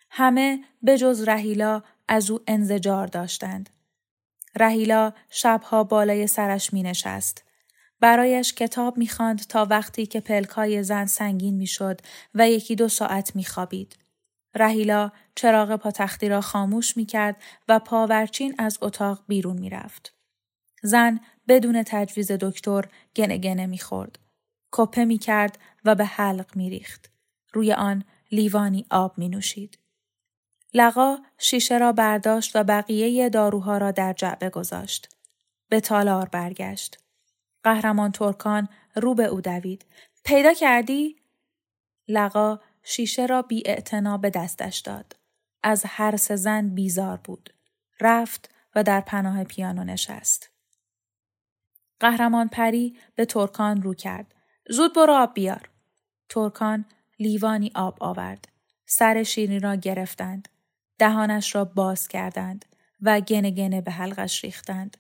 همه 0.10 0.64
به 0.82 0.98
جز 0.98 1.24
رهیلا 1.24 1.84
از 2.08 2.32
او 2.32 2.40
انزجار 2.48 3.08
داشتند. 3.08 3.70
رهیلا 4.56 5.14
شبها 5.30 5.84
بالای 5.84 6.28
سرش 6.28 6.74
می 6.74 6.84
نشست. 6.84 7.44
برایش 8.00 8.54
کتاب 8.54 8.98
می 8.98 9.08
خاند 9.08 9.40
تا 9.40 9.66
وقتی 9.70 10.06
که 10.06 10.20
پلکای 10.20 10.84
زن 10.84 11.06
سنگین 11.06 11.56
می 11.56 11.68
شد 11.68 12.02
و 12.36 12.50
یکی 12.50 12.76
دو 12.76 12.88
ساعت 12.88 13.36
می 13.36 13.46
خوابید. 13.46 13.98
رهیلا 14.56 15.12
چراغ 15.36 15.76
پاتختی 15.76 16.30
را 16.30 16.42
خاموش 16.42 16.98
می 16.98 17.06
کرد 17.06 17.36
و 17.68 17.80
پاورچین 17.80 18.56
از 18.58 18.78
اتاق 18.82 19.24
بیرون 19.28 19.60
می 19.60 19.70
رفت. 19.70 20.14
زن 20.84 21.20
بدون 21.48 21.84
تجویز 21.84 22.32
دکتر 22.32 22.86
گنه 23.16 23.38
گنه 23.38 23.66
می 23.66 23.78
خورد. 23.78 24.20
کپه 24.72 25.06
می 25.06 25.18
کرد 25.18 25.60
و 25.86 25.96
به 25.96 26.06
حلق 26.06 26.56
می 26.56 26.70
ریخت. 26.70 27.15
روی 27.56 27.74
آن 27.74 28.04
لیوانی 28.32 28.86
آب 28.90 29.18
می 29.18 29.30
نوشید. 29.30 29.80
لقا 30.74 31.18
شیشه 31.38 31.78
را 31.78 31.92
برداشت 31.92 32.56
و 32.56 32.64
بقیه 32.64 33.30
داروها 33.30 33.78
را 33.78 33.92
در 33.92 34.14
جعبه 34.14 34.50
گذاشت. 34.50 35.10
به 35.70 35.80
تالار 35.80 36.30
برگشت. 36.30 37.00
قهرمان 37.64 38.12
ترکان 38.12 38.70
رو 38.96 39.16
به 39.16 39.26
او 39.26 39.42
دوید. 39.42 39.86
پیدا 40.24 40.54
کردی؟ 40.54 41.16
لقا 42.08 42.60
شیشه 42.84 43.26
را 43.26 43.42
بی 43.42 43.64
به 44.22 44.30
دستش 44.30 44.80
داد. 44.80 45.16
از 45.64 45.84
هر 45.88 46.16
زن 46.18 46.70
بیزار 46.70 47.18
بود. 47.18 47.54
رفت 48.00 48.50
و 48.76 48.84
در 48.84 49.02
پناه 49.02 49.44
پیانو 49.44 49.84
نشست. 49.84 50.50
قهرمان 52.00 52.48
پری 52.48 52.98
به 53.16 53.26
ترکان 53.26 53.82
رو 53.82 53.94
کرد. 53.94 54.36
زود 54.70 54.96
برو 54.96 55.14
آب 55.14 55.34
بیار. 55.34 55.70
ترکان 56.30 56.86
لیوانی 57.20 57.72
آب 57.76 57.98
آورد. 58.00 58.48
سر 58.86 59.24
شیرین 59.24 59.62
را 59.62 59.76
گرفتند. 59.76 60.48
دهانش 61.00 61.56
را 61.56 61.66
باز 61.66 62.08
کردند 62.08 62.66
و 63.02 63.22
گنه 63.22 63.52
گنه 63.52 63.82
به 63.82 63.92
حلقش 63.92 64.44
ریختند. 64.44 64.98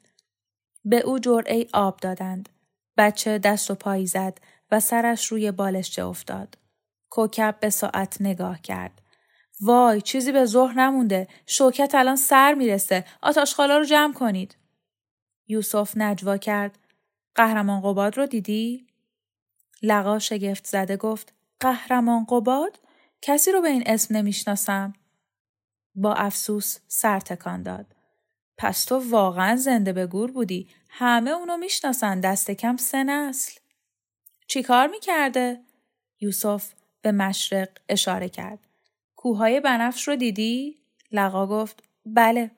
به 0.86 0.99
او 0.99 1.19
جرعه 1.19 1.67
آب 1.73 1.99
دادند. 1.99 2.49
بچه 2.97 3.38
دست 3.38 3.71
و 3.71 3.75
پایی 3.75 4.08
زد 4.08 4.38
و 4.71 4.80
سرش 4.80 5.25
روی 5.25 5.51
بالشچه 5.51 6.06
افتاد. 6.06 6.58
کوکب 7.10 7.58
به 7.60 7.69
ساعت 7.69 8.17
نگاه 8.19 8.62
کرد. 8.62 9.01
وای 9.62 10.01
چیزی 10.01 10.32
به 10.32 10.45
ظهر 10.45 10.73
نمونده. 10.73 11.28
شوکت 11.45 11.95
الان 11.95 12.15
سر 12.15 12.54
می‌رسه. 12.54 13.06
آتاشخالا 13.21 13.78
رو 13.78 13.86
جمع 13.86 14.13
کنید. 14.13 14.58
یوسف 15.47 15.93
نجوا 15.95 16.38
کرد. 16.38 16.80
قهرمان 17.36 17.82
قباد 17.82 18.17
رو 18.17 18.25
دیدی؟ 18.25 18.88
لقا 19.82 20.19
شگفت 20.19 20.67
زده 20.67 20.97
گفت 20.97 21.34
قهرمان 21.65 22.25
قباد؟ 22.25 22.80
کسی 23.21 23.51
رو 23.51 23.62
به 23.62 23.69
این 23.69 23.84
اسم 23.86 24.15
نمی‌شناسم. 24.17 24.93
با 25.95 26.13
افسوس 26.13 26.78
سر 26.88 27.19
تکان 27.19 27.63
داد. 27.63 27.95
پس 28.58 28.86
تو 28.86 29.10
واقعا 29.10 29.56
زنده 29.56 29.93
به 29.93 30.08
گور 30.08 30.32
بودی. 30.32 30.69
همه 30.89 31.32
اونو 31.32 31.58
می‌شناسن 31.58 32.19
دست 32.19 32.51
کم 32.51 32.78
سه 32.78 33.04
نسل. 33.04 33.60
چی 34.47 34.63
کار 34.63 34.88
می‌کرده؟ 34.88 35.62
یوسف 36.21 36.73
به 37.01 37.12
مشرق 37.12 37.69
اشاره 37.89 38.30
کرد. 38.30 38.60
کوههای 39.15 39.60
بنفش 39.60 40.08
رو 40.08 40.15
دیدی؟ 40.15 40.80
لقا 41.12 41.47
گفت 41.47 41.84
بله. 42.06 42.51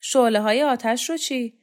شعله 0.00 0.40
های 0.40 0.62
آتش 0.62 1.10
رو 1.10 1.16
چی؟ 1.16 1.58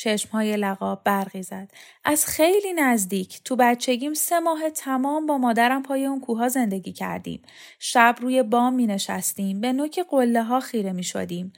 چشمهای 0.00 0.56
لقا 0.56 0.94
برقی 0.94 1.42
زد. 1.42 1.70
از 2.04 2.26
خیلی 2.26 2.72
نزدیک. 2.72 3.40
تو 3.44 3.56
بچگیم 3.56 4.14
سه 4.14 4.40
ماه 4.40 4.70
تمام 4.70 5.26
با 5.26 5.38
مادرم 5.38 5.82
پای 5.82 6.06
اون 6.06 6.20
کوها 6.20 6.48
زندگی 6.48 6.92
کردیم. 6.92 7.42
شب 7.78 8.16
روی 8.20 8.42
بام 8.42 8.74
می 8.74 8.86
نشستیم. 8.86 9.60
به 9.60 9.72
نوک 9.72 10.00
قله 10.10 10.42
ها 10.42 10.60
خیره 10.60 10.92
می 10.92 11.02
شدیم. 11.02 11.52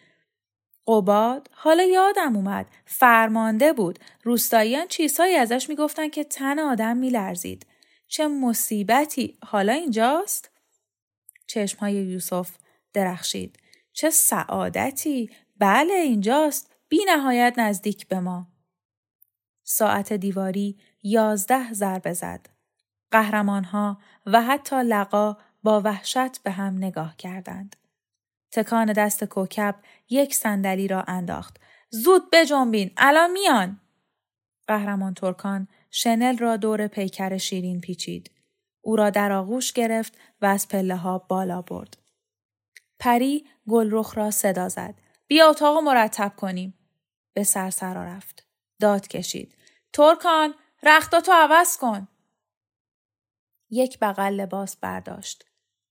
قباد؟ 0.87 1.51
حالا 1.53 1.83
یادم 1.83 2.37
اومد. 2.37 2.67
فرمانده 2.87 3.73
بود. 3.73 3.99
روستاییان 4.23 4.87
چیزهایی 4.89 5.35
ازش 5.35 5.69
می‌گفتن 5.69 6.09
که 6.09 6.25
تن 6.25 6.59
آدم 6.59 6.97
میلرزید. 6.97 7.67
چه 8.09 8.29
مصیبتی. 8.29 9.39
حالا 9.47 9.73
اینجاست؟ 9.73 10.51
چشمهای 11.47 11.95
یوسف 11.95 12.51
درخشید. 12.93 13.57
چه 13.93 14.11
سعادتی. 14.11 15.31
بله 15.59 15.95
اینجاست. 15.95 16.72
بی 16.93 17.05
نهایت 17.05 17.55
نزدیک 17.57 18.09
به 18.09 18.21
ما. 18.21 18.47
ساعت 19.63 20.13
دیواری 20.13 20.79
یازده 21.03 21.73
ضربه 21.73 22.13
زد. 22.13 22.49
قهرمانها 23.11 23.99
و 24.27 24.43
حتی 24.43 24.77
لقا 24.77 25.37
با 25.63 25.81
وحشت 25.81 26.43
به 26.43 26.51
هم 26.51 26.77
نگاه 26.77 27.17
کردند. 27.17 27.77
تکان 28.51 28.93
دست 28.93 29.25
کوکب 29.25 29.75
یک 30.11 30.35
صندلی 30.35 30.89
را 30.89 31.03
انداخت. 31.03 31.61
زود 31.91 32.31
بجنبین 32.33 32.91
الان 32.97 33.31
میان. 33.31 33.81
قهرمان 34.67 35.15
ترکان 35.15 35.69
شنل 35.91 36.39
را 36.39 36.57
دور 36.57 36.87
پیکر 36.87 37.37
شیرین 37.37 37.81
پیچید. 37.81 38.31
او 38.81 38.97
را 38.97 39.11
در 39.11 39.33
آغوش 39.33 39.73
گرفت 39.73 40.19
و 40.43 40.47
از 40.47 40.69
پله 40.69 40.97
ها 40.97 41.19
بالا 41.19 41.63
برد. 41.63 41.97
پری 42.99 43.47
گلرخ 43.69 44.17
را 44.17 44.31
صدا 44.31 44.69
زد. 44.69 44.95
بیا 45.27 45.51
اتاق 45.51 45.79
مرتب 45.79 46.33
کنیم. 46.37 46.75
به 47.35 47.45
سرسرا 47.45 48.05
رفت. 48.05 48.47
داد 48.81 49.09
کشید. 49.09 49.55
ترکان 49.93 50.55
رختاتو 50.83 51.33
عوض 51.33 51.77
کن. 51.77 52.09
یک 53.71 53.99
بغل 53.99 54.35
لباس 54.35 54.77
برداشت. 54.77 55.45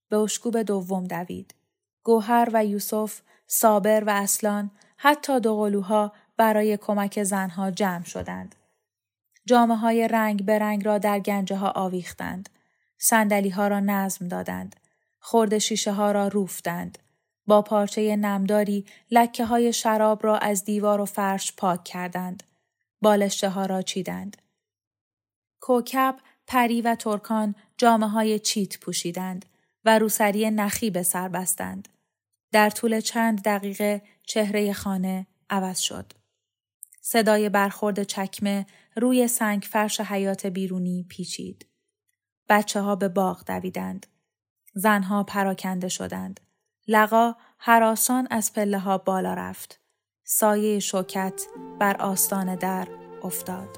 به 0.09 0.17
اشکوب 0.17 0.61
دوم 0.61 1.03
دوید. 1.03 1.55
گوهر 2.03 2.49
و 2.53 2.65
یوسف، 2.65 3.21
صابر 3.47 4.03
و 4.03 4.09
اصلان 4.09 4.71
حتی 4.97 5.39
دوقلوها 5.39 6.13
برای 6.37 6.77
کمک 6.77 7.23
زنها 7.23 7.71
جمع 7.71 8.03
شدند. 8.03 8.55
جامعه 9.45 9.77
های 9.77 10.07
رنگ 10.07 10.45
به 10.45 10.59
رنگ 10.59 10.85
را 10.85 10.97
در 10.97 11.19
گنجه 11.19 11.55
ها 11.55 11.71
آویختند. 11.75 12.49
سندلی 12.97 13.49
ها 13.49 13.67
را 13.67 13.79
نظم 13.79 14.27
دادند. 14.27 14.75
خورد 15.19 15.57
شیشه 15.57 15.91
ها 15.91 16.11
را 16.11 16.27
روفتند. 16.27 16.97
با 17.51 17.61
پارچه 17.61 18.15
نمداری 18.15 18.85
لکه 19.11 19.45
های 19.45 19.73
شراب 19.73 20.25
را 20.25 20.37
از 20.37 20.63
دیوار 20.63 21.01
و 21.01 21.05
فرش 21.05 21.53
پاک 21.55 21.83
کردند. 21.83 22.43
بالشته 23.01 23.49
ها 23.49 23.65
را 23.65 23.81
چیدند. 23.81 24.37
کوکب، 25.61 26.15
پری 26.47 26.81
و 26.81 26.95
ترکان 26.95 27.55
جامعه 27.77 28.09
های 28.09 28.39
چیت 28.39 28.79
پوشیدند 28.79 29.45
و 29.85 29.99
روسری 29.99 30.51
نخی 30.51 30.89
به 30.89 31.03
سر 31.03 31.27
بستند. 31.27 31.89
در 32.51 32.69
طول 32.69 32.99
چند 32.99 33.41
دقیقه 33.41 34.01
چهره 34.23 34.73
خانه 34.73 35.27
عوض 35.49 35.79
شد. 35.79 36.13
صدای 37.01 37.49
برخورد 37.49 38.03
چکمه 38.03 38.65
روی 38.95 39.27
سنگ 39.27 39.61
فرش 39.61 39.99
حیات 39.99 40.45
بیرونی 40.45 41.05
پیچید. 41.09 41.65
بچه 42.49 42.81
ها 42.81 42.95
به 42.95 43.07
باغ 43.07 43.45
دویدند. 43.45 44.07
زنها 44.73 45.23
پراکنده 45.23 45.87
شدند. 45.87 46.39
لقا 46.91 47.35
حراسان 47.57 48.27
از 48.31 48.53
پله 48.53 48.79
ها 48.79 48.97
بالا 48.97 49.33
رفت. 49.33 49.79
سایه 50.23 50.79
شوکت 50.79 51.41
بر 51.79 51.97
آستان 51.97 52.55
در 52.55 52.87
افتاد. 53.23 53.77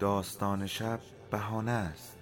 داستان 0.00 0.66
شب 0.66 1.00
بهانه 1.30 1.70
است 1.70 2.21